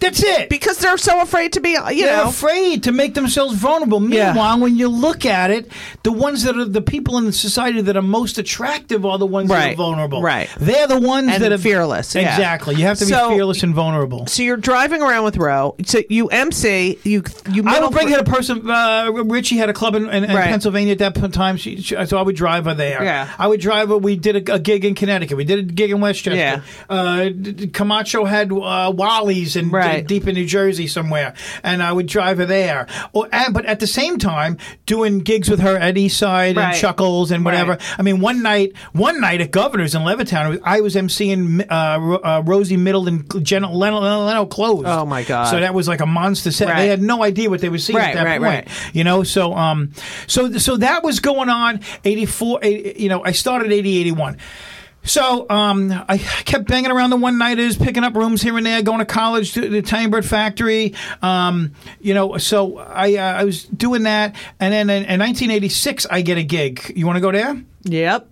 [0.00, 0.48] That's it.
[0.48, 1.70] because they're so afraid to be.
[1.70, 4.02] You They're know, afraid to make themselves vulnerable.
[4.08, 4.26] Yeah.
[4.32, 5.70] Meanwhile, when you look at it,
[6.02, 9.26] the ones that are the people in the society that are most attractive are the
[9.26, 10.22] ones that are vulnerable.
[10.22, 10.48] Right.
[10.58, 12.22] They're the ones And that are fearless, yeah.
[12.30, 12.76] Exactly.
[12.76, 14.26] You have to be So- fearless and vulnerable.
[14.26, 15.74] so you're driving around with Ro.
[15.84, 16.98] So you MC.
[17.02, 17.64] You you.
[17.66, 18.70] I would bring her a person.
[18.70, 20.48] Uh, Richie had a club in, in, in Right.
[20.48, 21.56] Pennsylvania at that time.
[21.56, 23.02] She, she, so I would drive her there.
[23.02, 23.28] Yeah.
[23.38, 23.98] I would drive her.
[23.98, 25.36] We did a, a gig in Connecticut.
[25.36, 26.36] We did a gig in Westchester.
[26.36, 26.62] Yeah.
[26.88, 27.30] Uh,
[27.72, 29.87] Camacho had uh, Wally's and Right.
[29.94, 30.06] Right.
[30.06, 32.86] deep in New Jersey somewhere, and I would drive her there.
[33.12, 36.70] Or, and, but at the same time, doing gigs with her at Eastside Right.
[36.72, 37.72] and Chuckles and whatever.
[37.72, 37.98] Right.
[37.98, 42.42] I mean, one night, one night at Governor's in Levittown, I was emceeing uh, uh,
[42.44, 44.86] Rosie Middleton, Jenna Leno, Leno closed.
[44.86, 45.44] Oh, my God.
[45.50, 46.68] So that was like a monster set.
[46.68, 46.76] Right.
[46.82, 48.66] They had no idea what they were seeing Right, at that right, point.
[48.68, 48.94] right.
[48.94, 49.92] You know, so um,
[50.26, 51.80] so so that was going on.
[52.04, 52.62] Eighty four.
[52.62, 54.36] You know, I started eighty eighty one.
[55.08, 58.82] So um, I kept banging around the one nighters, picking up rooms here and there,
[58.82, 60.94] going to college to the Italian Bird Factory.
[61.22, 66.06] Um, you know, so I uh, I was doing that, and then in, in 1986
[66.10, 66.92] I get a gig.
[66.94, 67.62] You want to go there?
[67.84, 68.28] Yep.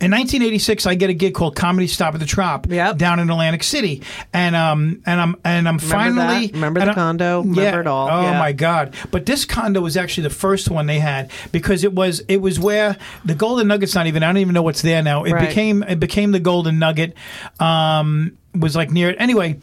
[0.00, 2.96] In 1986, I get a gig called Comedy Stop at the Trop Yep.
[2.98, 4.02] down in Atlantic City,
[4.32, 6.52] and um and I'm and I'm finally that?
[6.54, 7.40] Remember the I- condo?
[7.40, 7.80] Remember yeah.
[7.80, 8.08] it all?
[8.08, 8.38] Oh Yeah.
[8.38, 8.94] my god!
[9.10, 12.58] But this condo was actually the first one they had because it was it was
[12.58, 14.22] where the Golden Nugget's not even.
[14.22, 15.24] I don't even know what's there now.
[15.24, 15.48] It Right.
[15.48, 17.14] became it became the Golden Nugget.
[17.60, 19.58] Um, was like near it anyway.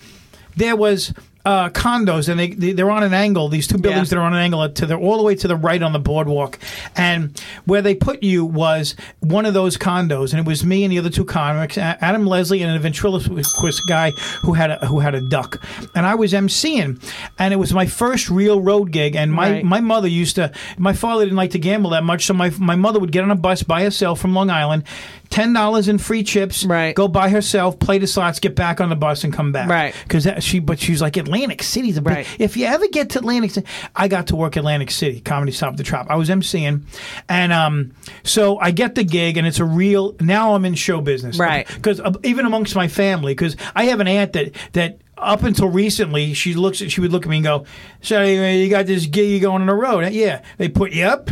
[0.56, 1.14] There was.
[1.46, 3.48] Uh, condos and they, they they're on an angle.
[3.48, 4.18] These two buildings Yeah.
[4.18, 6.00] that are on an angle to the all the way to the right on the
[6.00, 6.60] boardwalk,
[6.98, 10.92] and where they put you was one of those condos, and it was me and
[10.92, 14.12] the other two comics, Adam Leslie and a ventriloquist guy
[14.42, 15.66] who had a who had a duck,
[15.96, 17.02] and I was emceeing,
[17.40, 19.64] and it was my first real road gig, and my Right.
[19.66, 20.52] my mother used to.
[20.78, 23.32] My father didn't like to gamble that much, so my my mother would get on
[23.32, 24.84] a bus by herself from Long Island.
[25.30, 26.66] Ten dollars in free chips.
[26.66, 26.96] Right.
[26.96, 29.70] Go by herself, play the slots, get back on the bus, and come back.
[29.70, 29.96] Right.
[30.04, 32.14] Because she, but she's like Atlantic City's a big.
[32.14, 32.28] Right.
[32.40, 35.78] If you ever get to Atlantic City, I got to work Atlantic City, Comedy Stop
[35.78, 36.08] the Trop.
[36.10, 36.82] I was emceeing,
[37.28, 40.16] and um, so I get the gig, and it's a real.
[40.20, 41.68] Now I'm in show business, Right.
[41.68, 45.00] Because even amongst my family, because I have an aunt that that.
[45.22, 46.82] Up until recently, she looks.
[46.82, 47.66] At, she would look at me and go,
[48.00, 50.10] "So you you got this gig you going on the road?
[50.14, 51.30] Yeah, they put you up.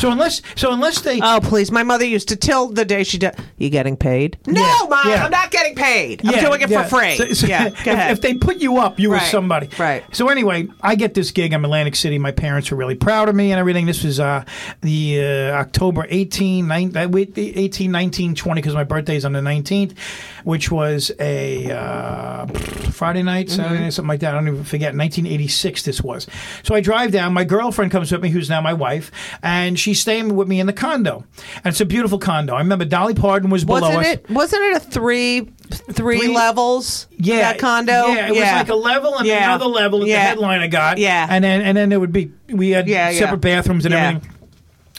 [0.00, 1.70] So unless, so unless they, Oh please!
[1.70, 3.36] My mother used to till the day she died.
[3.58, 4.36] You getting paid?
[4.46, 5.00] No, Yeah, mom.
[5.08, 5.24] yeah.
[5.24, 6.20] I'm not getting paid.
[6.26, 6.82] I'm Yeah, doing it yeah.
[6.82, 7.16] for free.
[7.16, 8.10] So- so yeah, if, go ahead.
[8.10, 9.68] if they put you up, you were Right, somebody.
[9.78, 10.02] right.
[10.12, 11.52] So anyway, I get this gig.
[11.52, 12.18] I'm Atlantic City.
[12.18, 13.86] My parents were really proud of me and everything.
[13.86, 14.44] This was uh,
[14.80, 19.96] the uh, October 18, 9, uh, 18, 19, 20, because my birthday's on the 19th,
[20.42, 22.46] which was a uh,
[22.90, 23.56] Friday night, Mm-hmm.
[23.56, 24.34] Saturday night, something like that.
[24.34, 24.88] I don't even forget.
[24.96, 26.26] 1986 this was.
[26.64, 27.32] So I drive down.
[27.32, 29.10] My girlfriend comes with me, who's now my wife,
[29.42, 31.24] and she's staying with me in the condo.
[31.56, 32.54] And it's a beautiful condo.
[32.54, 34.06] I remember Dolly Parton was below wasn't us.
[34.14, 34.30] it?
[34.30, 35.50] Wasn't it a three,
[35.92, 37.06] three, Three- levels?
[37.18, 37.92] Yeah, that condo.
[38.08, 39.44] Yeah, it was like a level and Yeah.
[39.44, 40.34] another level Yeah.
[40.34, 40.98] the I got.
[40.98, 41.26] Yeah.
[41.28, 43.18] and then and then there would be we had Yeah, yeah.
[43.18, 44.08] separate bathrooms and Yeah.
[44.08, 44.30] everything.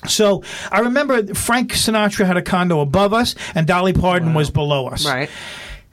[0.07, 4.87] So I remember Frank Sinatra had a condo above us, and Dolly Parton was below
[4.87, 5.05] us.
[5.05, 5.29] Right.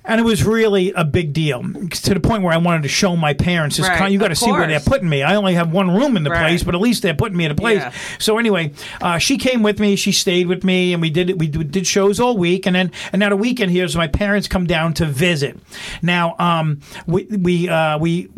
[0.07, 3.17] And it was really a big deal to the point where I wanted to show
[3.17, 3.89] my parents this.
[3.89, 5.23] Right, con- you got to see where they're putting me.
[5.23, 6.41] I only have one room in the Right.
[6.49, 7.81] place, but at least they're putting me in a place.
[7.81, 7.93] Yeah.
[8.19, 9.97] So anyway, uh, she came with me.
[9.97, 12.67] She stayed with me, and we did we did shows all week.
[12.67, 15.59] And then and now the weekend here is my parents come down to visit.
[16.03, 18.29] Now um, we we uh, we.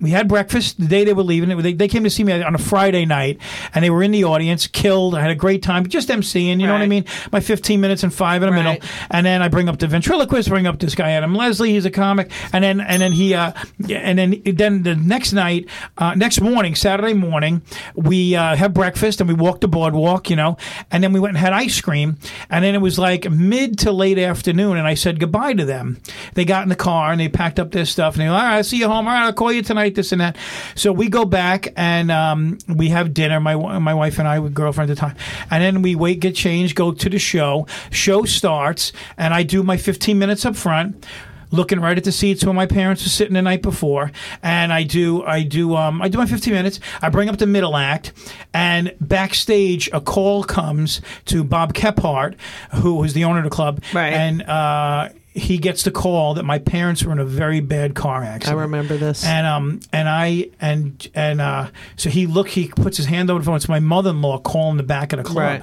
[0.00, 1.56] We had breakfast the day they were leaving.
[1.58, 3.38] They, they came to see me on a Friday night,
[3.74, 5.14] and they were in the audience, killed.
[5.14, 6.60] I had a great time, just emceeing.
[6.60, 7.04] You know what I mean?
[7.32, 8.80] My 15 minutes and five in the Right.
[8.80, 11.84] middle, and then I bring up the ventriloquist, bring up this guy Adam Leslie, he's
[11.84, 13.52] a comic, and then and then he uh,
[13.90, 15.66] and then then the next night,
[15.98, 17.62] uh, next morning, Saturday morning,
[17.94, 20.56] we uh, had breakfast and we walked the boardwalk, you know,
[20.90, 22.18] and then we went and had ice cream,
[22.50, 25.98] and then it was like mid to late afternoon, and I said goodbye to them.
[26.34, 28.56] They got in the car and they packed up their stuff, and they all right,
[28.58, 29.06] I'll see you home.
[29.08, 29.87] All right, I'll call you tonight.
[29.94, 30.36] This and that.
[30.74, 33.40] So we go back and um, we have dinner.
[33.40, 35.16] My my wife and I, with girlfriend at the time,
[35.50, 37.66] and then we wait, get changed, go to the show.
[37.90, 41.06] Show starts, and I do my 15 minutes up front.
[41.50, 44.12] Looking right at the seats where my parents were sitting the night before,
[44.42, 46.78] and I do, I do, um, I do my 15 minutes.
[47.00, 48.12] I bring up the middle act,
[48.52, 52.34] and backstage a call comes to Bob Kephart,
[52.74, 54.12] who was the owner of the club, Right.
[54.12, 55.08] and uh,
[55.38, 58.58] he gets the call that my parents were in a very bad car accident.
[58.58, 59.24] I remember this.
[59.24, 63.38] And um and I and and uh so he look he puts his hand over
[63.40, 63.56] the phone.
[63.56, 65.36] It's my mother in law calling the back of the club,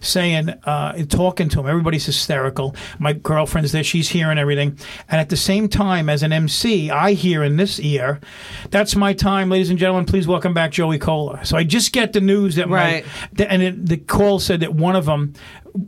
[0.00, 1.66] saying uh talking to him.
[1.66, 2.74] Everybody's hysterical.
[2.98, 3.84] My girlfriend's there.
[3.84, 4.78] She's hearing everything.
[5.08, 8.20] And at the same time, as an MC, I hear in this ear,
[8.70, 10.04] "That's my time, ladies and gentlemen.
[10.06, 13.04] Please welcome back Joey Kola." So I just get the news that Right.
[13.38, 15.34] my and it, the call said that one of them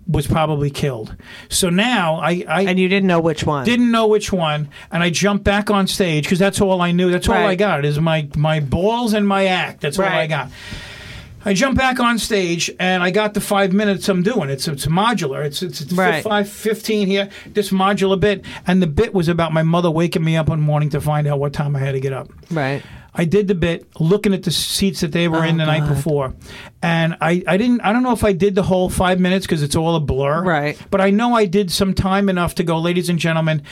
[0.07, 1.17] was probably killed.
[1.49, 3.65] So now I I and you didn't know which one.
[3.65, 7.11] didn't know which one, and I jumped back on stage because that's all I knew.
[7.11, 9.81] That's all I got is my my balls and my act.
[9.81, 10.51] That's all I got.
[11.45, 14.51] I jumped back on stage and I got the five minutes I'm doing.
[14.51, 15.45] It's it's modular.
[15.45, 16.23] It's it's, it's Right.
[16.23, 17.29] five fifteen here.
[17.47, 20.91] This modular bit, and the bit was about my mother waking me up one morning
[20.91, 22.29] to find out what time I had to get up.
[22.51, 22.83] Right.
[23.19, 25.83] I did the bit looking at the seats that they were in oh, the night
[25.83, 26.35] Oh, before,
[26.81, 29.63] and I, I didn't I don't know if I did the whole five minutes because
[29.63, 30.43] it's all a blur.
[30.45, 30.79] Right.
[30.91, 33.63] But I know I did some time enough to go, ladies and gentlemen.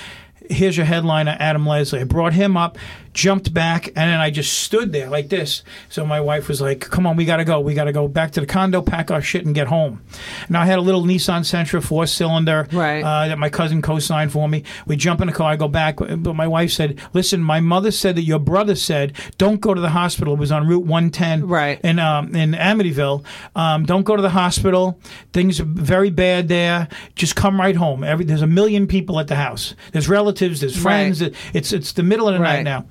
[0.50, 2.00] here's your headliner, Adam Leslie.
[2.00, 2.76] I brought him up,
[3.16, 5.62] jumped back, and then I just stood there like this.
[5.88, 7.58] So my wife was like, "Come on, we got to go.
[7.60, 10.02] We got to go back to the condo, pack our shit, and get home."
[10.50, 13.02] Now I had a little Nissan Sentra four cylinder Right.
[13.02, 14.64] uh, that my cousin co-signed for me.
[14.86, 17.90] We jump in the car, I go back, but my wife said, "Listen, my mother
[17.90, 20.34] said that your brother said don't go to the hospital.
[20.34, 21.80] It was on Route 110 Right.
[21.82, 23.24] in um, in Amityville.
[23.56, 25.00] Um, don't go to the hospital.
[25.32, 26.88] Things are very bad there.
[27.14, 28.04] Just come right home.
[28.04, 29.74] Every, there's a million people at the house.
[29.92, 30.60] There's relatives.
[30.60, 31.22] There's friends.
[31.22, 31.34] Right.
[31.54, 32.62] It's it's the middle of the Right.
[32.62, 32.84] night now.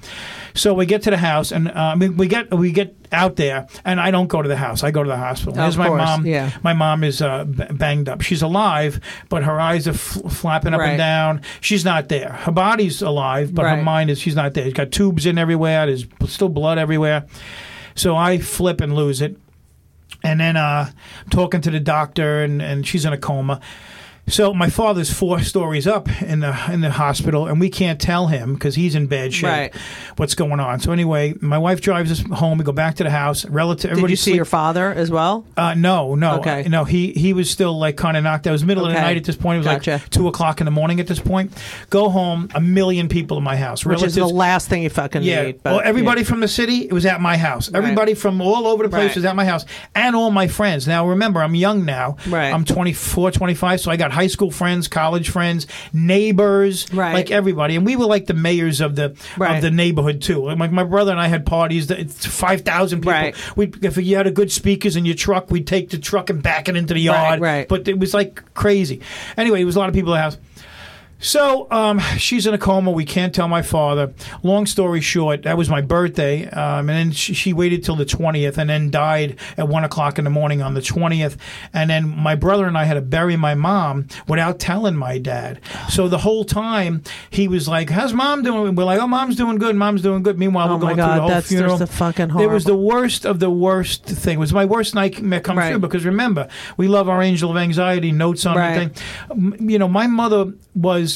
[0.53, 3.67] So we get to the house, and uh, mean, we get we get out there,
[3.83, 4.83] and I don't go to the house.
[4.83, 5.53] I go to the hospital.
[5.53, 6.25] There's my course, mom.
[6.25, 6.51] yeah.
[6.63, 8.21] My mom is uh, b- banged up.
[8.21, 10.91] She's alive, but her eyes are f- flapping up Right.
[10.91, 11.41] and down.
[11.59, 12.29] She's not there.
[12.31, 14.19] Her body's alive, but her mind is.
[14.19, 14.63] She's not there.
[14.65, 15.85] She's got tubes in everywhere.
[15.87, 17.25] There's still blood everywhere.
[17.95, 19.37] So I flip and lose it.
[20.23, 20.89] And then uh,
[21.23, 23.59] I'm talking to the doctor, and, and she's in a coma.
[24.27, 28.25] So my father's four stories up in the in the hospital, and we can't tell
[28.25, 29.43] him because he's in bad shape.
[29.49, 29.75] Right.
[30.17, 30.79] What's going on?
[30.79, 32.57] So anyway, my wife drives us home.
[32.57, 33.45] We go back to the house.
[33.45, 33.83] Relative.
[33.83, 35.45] Did everybody you see sleep- your father as well?
[35.57, 36.65] uh, no, no, Okay.
[36.65, 36.85] uh, no.
[36.85, 38.49] He he was still like kind of knocked out.
[38.49, 39.57] It was middle of the night at this point.
[39.57, 39.91] It was Gotcha.
[39.91, 41.53] like two o'clock in the morning at this point.
[41.91, 42.49] Go home.
[42.55, 43.85] A million people in my house.
[43.85, 45.43] Which is the last thing you fucking yeah.
[45.43, 45.61] need.
[45.61, 47.69] But, well, everybody from the city it was at my house.
[47.71, 49.15] Everybody from all over the place Right.
[49.17, 50.87] was at my house, and all my friends.
[50.87, 52.15] Now remember, I'm young now.
[52.27, 52.51] Right.
[52.51, 57.13] I'm 24, 25, so I got high school friends, college friends, neighbors, Right.
[57.13, 59.55] like everybody, and we were like the mayors of the Right.
[59.57, 60.45] of the neighborhood too.
[60.45, 61.87] Like my brother and I had parties.
[61.87, 63.11] that five thousand people.
[63.13, 63.35] Right.
[63.55, 66.41] We if you had a good speakers in your truck, we'd take the truck and
[66.41, 67.41] back it into the Right, yard.
[67.41, 67.67] right.
[67.67, 69.01] But it was like crazy.
[69.37, 70.37] Anyway, it was a lot of people at the house.
[71.17, 72.91] So um, she's in a coma.
[72.91, 74.13] We can't tell my father.
[74.43, 78.05] Long story short, that was my birthday, um, and then she, she waited till the
[78.05, 81.37] twentieth, and then died at one o'clock in the morning on the twentieth.
[81.73, 85.61] And then my brother and I had to bury my mom without telling my dad.
[85.89, 89.57] So the whole time he was like, "How's mom doing?" We're like, "Oh, mom's doing
[89.57, 89.75] good.
[89.75, 91.77] Mom's doing good." Meanwhile, Oh we're going God, through the whole that's just funeral.
[91.77, 94.35] the fucking It was the worst of the worst thing.
[94.35, 95.69] It was my worst nightmare come Right.
[95.71, 98.91] true because remember, we love our angel of anxiety notes on Right.
[99.31, 99.69] everything.
[99.69, 101.14] You know, my mother was.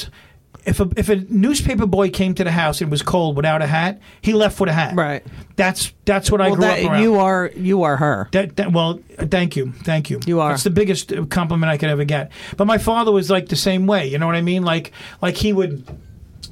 [0.66, 3.68] If a, if a newspaper boy came to the house and was cold without a
[3.68, 4.94] hat, he left with a hat.
[4.96, 5.26] Right.
[5.56, 7.04] That's that's what I well, grew that, up around.
[7.04, 8.28] you are you are her.
[8.34, 10.20] That, that, well, thank you, thank you.
[10.26, 10.54] You are.
[10.54, 12.32] It's the biggest compliment I could ever get.
[12.58, 14.08] But my father was like the same way.
[14.08, 14.64] You know what I mean?
[14.64, 14.92] Like
[15.22, 15.86] like he would.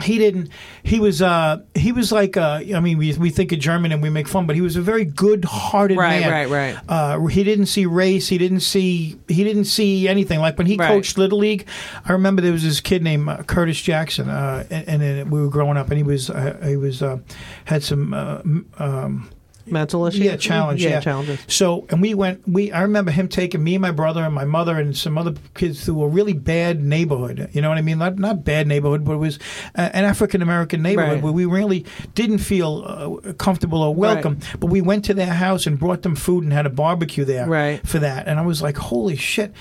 [0.02, 0.50] He didn't.
[0.84, 1.22] He was.
[1.22, 1.58] Uh.
[1.76, 2.38] He was like.
[2.38, 2.62] Uh.
[2.76, 4.82] I mean, we we think of German and we make fun, but he was a
[4.82, 6.32] very good-hearted Right, man.
[6.32, 6.78] right, right.
[6.88, 7.26] Uh.
[7.28, 8.28] He didn't see race.
[8.28, 9.18] He didn't see.
[9.28, 10.40] He didn't see anything.
[10.40, 10.88] Like when he Right.
[10.90, 11.68] coached little league,
[12.06, 14.30] I remember there was this kid named uh, Curtis Jackson.
[14.30, 14.66] Uh.
[14.70, 16.30] And, and then we were growing up, and he was.
[16.30, 17.02] Uh, he was.
[17.02, 17.18] Uh.
[17.66, 18.14] Had some.
[18.14, 18.42] Uh,
[18.78, 19.30] um.
[19.72, 20.22] Mental issues.
[20.22, 20.84] Yeah, challenge.
[20.84, 21.40] Yeah, challenges.
[21.48, 22.48] So, and we went.
[22.48, 25.34] We I remember him taking me, and my brother, and my mother, and some other
[25.54, 27.50] kids through a really bad neighborhood.
[27.54, 27.98] You know what I mean?
[27.98, 29.38] Not not bad neighborhood, but it was
[29.76, 31.24] uh, an African American neighborhood Right.
[31.24, 34.40] where we really didn't feel uh, comfortable or welcome.
[34.60, 37.48] But we went to their house and brought them food and had a barbecue there
[37.48, 37.86] Right.
[37.88, 38.28] for that.
[38.28, 39.54] And I was like, holy shit.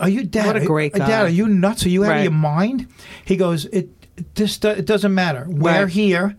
[0.00, 0.46] Are you dad?
[0.46, 1.06] What a great uh, guy.
[1.06, 1.84] Dad, are you nuts?
[1.84, 2.16] Are you out Right.
[2.18, 2.88] of your mind?
[3.24, 3.90] He goes, it.
[4.34, 5.44] This do- it doesn't matter.
[5.46, 5.88] We're Right.
[5.90, 6.36] here.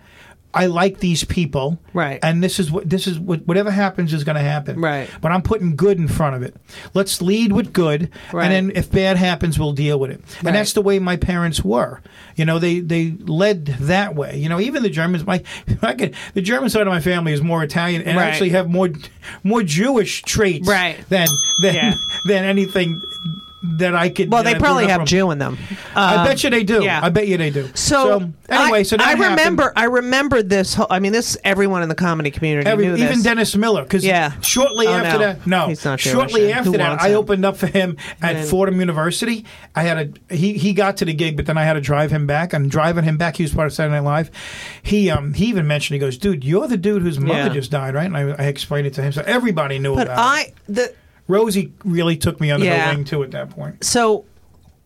[0.53, 1.77] I like these people.
[1.93, 2.19] Right.
[2.23, 4.79] And this is what this is what whatever happens is going to happen.
[4.81, 5.09] Right.
[5.21, 6.55] But I'm putting good in front of it.
[6.93, 8.45] Let's lead with good, Right.
[8.45, 10.19] and then if bad happens, we'll deal with it.
[10.37, 10.47] Right.
[10.47, 12.01] And that's the way my parents were.
[12.35, 14.37] You know, they they led that way.
[14.37, 15.25] You know, even the Germans.
[15.25, 15.43] My
[15.81, 18.27] I could, the German side of my family is more Italian and Right.
[18.27, 18.89] actually have more
[19.43, 20.97] more Jewish traits Right.
[21.09, 21.27] than
[21.61, 21.93] than Yeah.
[22.25, 23.01] than anything
[23.77, 24.31] that I could.
[24.31, 25.05] Well, they I probably have from.
[25.07, 25.57] Jew in them.
[25.95, 26.83] I Um, bet you they do.
[26.83, 26.99] yeah.
[27.03, 27.69] I bet you they do.
[27.75, 29.21] So, anyway, I, so I happened.
[29.31, 29.73] remember.
[29.75, 30.73] I remember this.
[30.73, 33.01] Whole, I mean, this everyone in the comedy community Every, knew this.
[33.01, 34.31] even Dennis Miller, because Yeah.
[34.41, 35.17] shortly Oh, after no.
[35.19, 37.17] that, no, He's not shortly after Who that, I him?
[37.17, 39.45] opened up for him at And- Fordham University.
[39.75, 39.97] I had
[40.29, 42.53] a he he got to the gig, but then I had to drive him back.
[42.53, 44.31] And driving him back, he was part of Saturday Night Live.
[44.83, 47.49] He um he even mentioned he goes, dude, you're the dude whose mother Yeah.
[47.49, 48.05] just died, right?
[48.05, 50.19] And I, I explained it to him, so everybody knew but about it.
[50.21, 50.93] I the
[51.27, 52.89] Rosie really took me under Yeah.
[52.89, 53.83] her wing too at that point.
[53.83, 54.25] so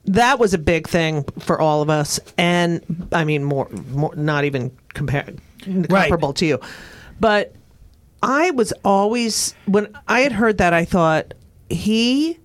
[0.06, 2.82] that was a big thing for all of us, and
[3.12, 6.60] I mean, more, more not even compar- comparable to you,
[7.20, 7.54] but
[8.24, 11.34] I was always when I had heard that, I thought
[11.70, 12.40] he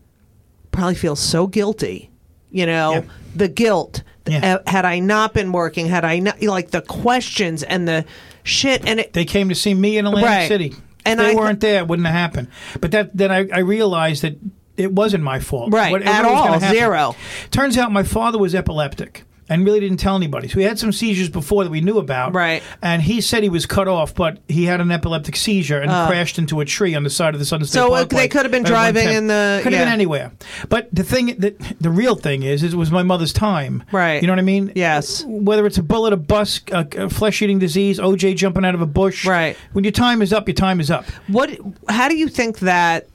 [0.70, 2.10] probably feels so guilty,
[2.50, 3.02] you know, Yeah.
[3.34, 4.02] the guilt.
[4.26, 4.58] Yeah.
[4.66, 8.04] Had I not been working, had I not like the questions and the
[8.42, 10.48] shit, and it They came to see me in Atlantic Right.
[10.48, 10.74] City.
[11.06, 12.48] And if they I- weren't there, it wouldn't have happened.
[12.80, 14.36] But that then I, I realized that
[14.76, 15.72] it wasn't my fault.
[15.72, 17.16] Right, Whatever at all, zero.
[17.50, 19.24] Turns out my father was epileptic.
[19.48, 20.48] And really didn't tell anybody.
[20.48, 22.34] So he had some seizures before that we knew about.
[22.34, 22.62] Right.
[22.82, 26.38] And he said he was cut off, but he had an epileptic seizure and crashed
[26.38, 27.86] into a tree on the side of the Southern State Uh.
[27.86, 29.84] So, uh, Parkway they could have been driving in the- Could have yeah.
[29.86, 30.32] been anywhere.
[30.68, 33.84] But the thing, the, the real thing is, is it was my mother's time.
[33.92, 34.20] Right.
[34.20, 34.72] You know what I mean?
[34.74, 35.24] Yes.
[35.26, 38.86] Whether it's a bullet, a bus, a, a flesh-eating disease, OJ jumping out of a
[38.86, 39.24] bush.
[39.26, 39.56] Right.
[39.72, 41.04] When your time is up, your time is up.
[41.28, 41.56] What?
[41.88, 43.06] How do you think that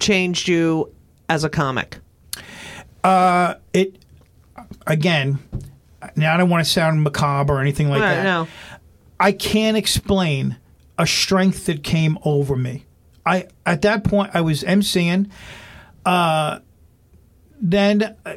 [0.00, 0.90] changed you
[1.28, 1.98] as a comic?
[3.04, 3.96] Uh, it
[4.86, 5.38] again.
[6.14, 8.22] Now I don't want to sound macabre or anything like Right, that.
[8.24, 8.48] no.
[9.18, 10.56] I can't explain
[10.98, 12.84] a strength that came over me.
[13.24, 15.30] I at that point I was emceeing.
[16.04, 16.60] Uh,
[17.60, 18.34] then uh,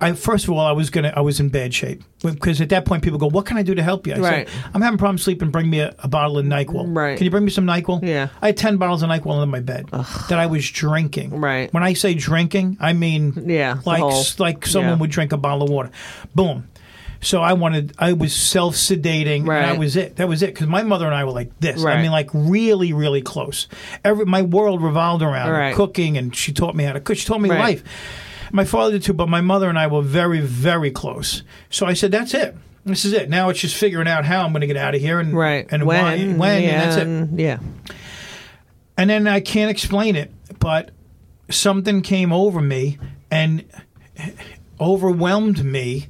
[0.00, 2.84] I first of all I was gonna I was in bad shape because at that
[2.86, 4.48] point people go, "What can I do to help you?" I Right.
[4.48, 5.50] said, "I'm having problems sleeping.
[5.50, 6.86] Bring me a, a bottle of Nyquil.
[6.96, 7.16] Right.
[7.18, 8.28] Can you bring me some Nyquil?" Yeah.
[8.40, 9.86] I had ten bottles of Nyquil in my bed
[10.28, 11.38] that I was drinking.
[11.40, 11.72] Right.
[11.74, 14.98] When I say drinking, I mean Yeah, like whole- like someone yeah.
[15.00, 15.90] would drink a bottle of water.
[16.34, 16.64] Boom.
[17.22, 19.66] So I wanted, I was self sedating, and Right.
[19.66, 20.16] that was it.
[20.16, 20.54] That was it.
[20.54, 21.82] Because my mother and I were like this.
[21.82, 21.98] Right.
[21.98, 23.68] I mean, like really, really close.
[24.02, 25.74] Every my world revolved around Right.
[25.74, 27.18] cooking, and she taught me how to cook.
[27.18, 27.82] She taught me life.
[28.52, 31.42] My father did too, but my mother and I were very, very close.
[31.70, 32.54] So I said, "That's it.
[32.84, 33.28] This is it.
[33.28, 35.66] Now it's just figuring out how I'm going to get out of here and Right.
[35.70, 37.58] and why, when, yeah, and that's it." Yeah.
[38.96, 40.90] And then I can't explain it, but
[41.48, 42.98] something came over me
[43.30, 43.64] and
[44.80, 46.08] overwhelmed me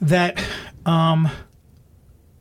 [0.00, 0.42] that
[0.86, 1.28] um,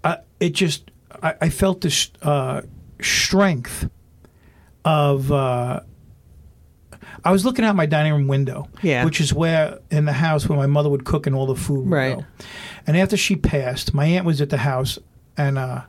[0.04, 0.90] I, it just
[1.22, 2.62] I, I felt this uh,
[3.02, 3.90] strength
[4.86, 5.32] of.
[5.32, 5.82] Uh,
[7.28, 9.04] I was looking out my dining room window, Yeah.
[9.06, 11.82] which is where in the house where my mother would cook and all the food
[11.86, 12.18] would Right.
[12.18, 12.26] go.
[12.86, 14.98] And after she passed, my aunt was at the house,
[15.36, 15.82] and uh,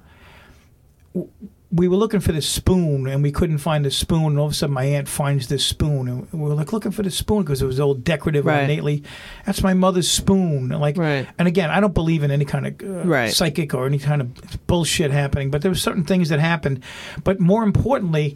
[1.71, 4.53] we were looking for this spoon and we couldn't find the spoon and all of
[4.53, 7.43] a sudden my aunt finds this spoon and we are like looking for the spoon
[7.43, 8.63] because it was all decorative Right.
[8.63, 9.03] ornately
[9.45, 11.27] that's my mother's spoon like Right.
[11.39, 13.31] and again i don't believe in any kind of uh, Right.
[13.31, 16.83] psychic or any kind of bullshit happening but there were certain things that happened
[17.23, 18.35] but more importantly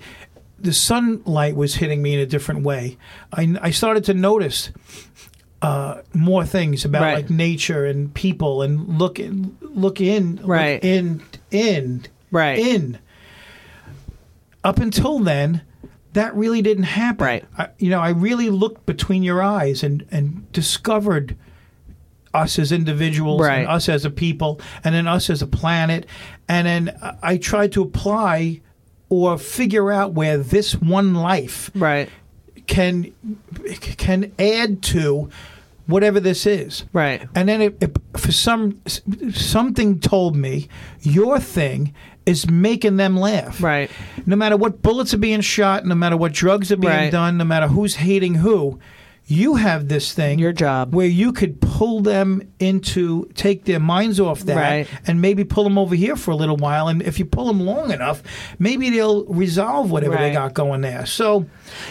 [0.62, 2.96] the sunlight was hitting me in a different way
[3.32, 4.70] i, I started to notice
[5.60, 7.14] uh, more things about Right.
[7.14, 10.82] like nature and people and look in, look in look Right.
[10.82, 12.58] in in Right.
[12.58, 12.98] in
[14.64, 15.62] up until then,
[16.12, 17.24] that really didn't happen.
[17.24, 17.44] Right.
[17.58, 21.36] I, you know, I really looked between your eyes and and discovered
[22.34, 23.60] us as individuals Right.
[23.60, 26.06] and us as a people and then us as a planet
[26.48, 28.60] and then I tried to apply
[29.12, 32.08] or figure out where this one life Right.
[32.66, 33.12] can
[33.98, 35.28] can add to
[35.86, 36.84] whatever this is.
[36.94, 37.28] Right.
[37.34, 38.80] And then it, it, for some
[39.32, 40.68] something told me
[41.02, 41.92] your thing
[42.24, 43.62] is making them laugh.
[43.62, 43.90] Right.
[44.24, 47.12] No matter what bullets are being shot, no matter what drugs are being Right.
[47.12, 48.78] done, no matter who's hating who,
[49.32, 50.94] you have this thing Your job.
[50.94, 54.86] where you could pull them into take their minds off that Right.
[55.06, 57.60] and maybe pull them over here for a little while and if you pull them
[57.60, 58.22] long enough
[58.58, 61.46] maybe they'll resolve whatever they got going there so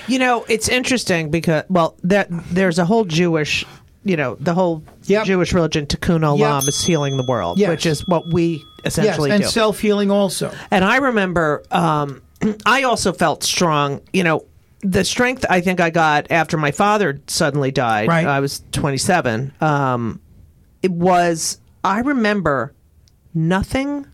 [0.07, 3.65] You know, it's interesting because well, that there's a whole Jewish,
[4.03, 5.25] you know, the whole Yep.
[5.25, 6.67] Jewish religion Tikkun Olam Yep.
[6.69, 7.69] is healing the world, Yes.
[7.69, 9.45] which is what we yes essentially and do.
[9.45, 12.21] And self-healing also And I remember, um,
[12.65, 14.01] I also felt strong.
[14.13, 14.45] You know,
[14.81, 18.07] the strength I think I got after my father suddenly died.
[18.07, 18.25] Right.
[18.25, 19.53] I was 27.
[19.61, 20.21] Um,
[20.81, 21.59] it was.
[21.83, 22.73] I remember
[23.33, 24.05] nothing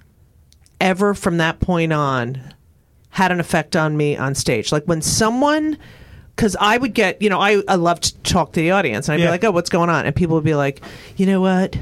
[0.79, 2.53] ever from that point on
[3.09, 4.71] had an effect on me on stage.
[4.71, 5.77] Like when someone.
[6.35, 9.15] Because I would get, you know, I, I love to talk to the audience, and
[9.15, 10.83] I'd be like, "Oh, what's going on?" And people would be like,
[11.15, 11.75] "You know what?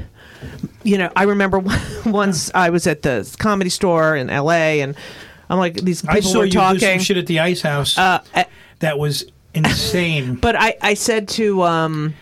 [0.82, 1.58] you know, I remember
[2.06, 4.80] once I was at the comedy store in L.A.
[4.80, 4.96] and
[5.50, 6.80] I'm like, these people I saw were talking.
[6.80, 8.22] some shit at the Ice House uh,
[8.80, 9.24] that was
[9.54, 10.34] insane.
[10.40, 12.14] but I, I said to um,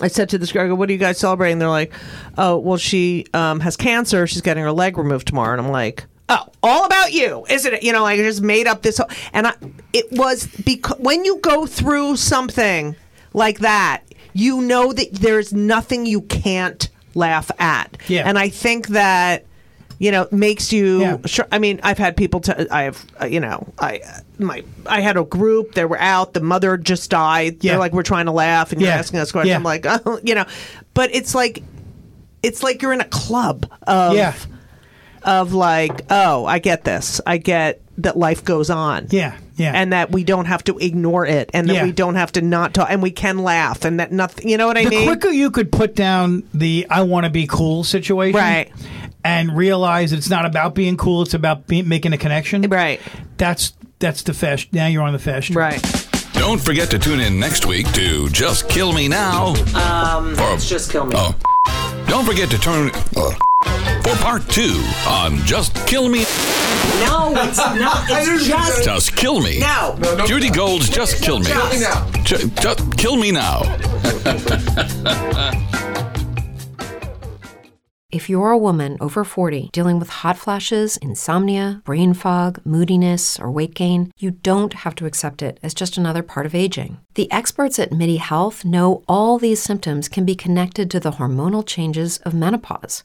[0.00, 1.92] I said to this girl, I go, "What are you guys celebrating?" They're like,
[2.36, 4.26] "Oh, well, she um, has cancer.
[4.26, 7.82] She's getting her leg removed tomorrow." And I'm like, "Oh, all about you, isn't it?"
[7.82, 9.54] You know, like I just made up this, whole, and I,
[9.92, 12.96] it was because when you go through something
[13.32, 14.02] like that,
[14.32, 17.96] you know that there's nothing you can't laugh at.
[18.08, 18.22] Yeah.
[18.26, 19.44] and I think that.
[20.00, 21.00] You know, makes you.
[21.00, 21.16] Yeah.
[21.26, 22.38] Sure, I mean, I've had people.
[22.40, 24.00] T- I have, uh, you know, I
[24.38, 25.72] my I had a group.
[25.74, 26.34] They were out.
[26.34, 27.64] The mother just died.
[27.64, 27.72] Yeah.
[27.72, 28.96] They're like, we're trying to laugh, and you're Yeah.
[28.96, 29.50] asking us questions.
[29.50, 29.56] Yeah.
[29.56, 30.44] I'm like, oh, you know,
[30.94, 31.64] but it's like,
[32.44, 34.34] it's like you're in a club of yeah,
[35.24, 37.20] of like, oh, I get this.
[37.26, 39.06] I get that life goes on.
[39.10, 39.72] yeah, yeah.
[39.74, 41.84] And that we don't have to ignore it, and that Yeah.
[41.84, 44.48] we don't have to not talk, and we can laugh, and that nothing.
[44.48, 45.00] You know what I the mean?
[45.00, 48.70] The quicker you could put down the "I want to be cool" situation, Right.
[49.24, 52.62] and realize it's not about being cool; it's about be- making a connection.
[52.62, 53.00] right,
[53.36, 54.72] That's that's the fast.
[54.72, 55.50] Now you're on the fast.
[55.54, 55.82] right.
[56.34, 59.54] Don't forget to tune in next week to Just Kill Me Now.
[59.74, 61.14] Um, or, Just kill me.
[61.18, 61.34] oh,
[62.06, 63.32] Don't forget to turn uh,
[64.02, 66.24] for part two on Just Kill Me.
[67.00, 68.04] No, it's not.
[68.08, 68.84] It's just.
[68.84, 69.58] Just Kill Me.
[69.60, 69.98] No.
[70.26, 71.46] Judy Gold's Just Kill Me.
[71.46, 72.10] Kill me now.
[72.24, 73.62] Ju- just Kill Me Now.
[78.10, 83.50] If you're a woman over 40 dealing with hot flashes, insomnia, brain fog, moodiness, or
[83.50, 87.00] weight gain, you don't have to accept it as just another part of aging.
[87.16, 91.66] The experts at MIDI Health know all these symptoms can be connected to the hormonal
[91.66, 93.04] changes of menopause.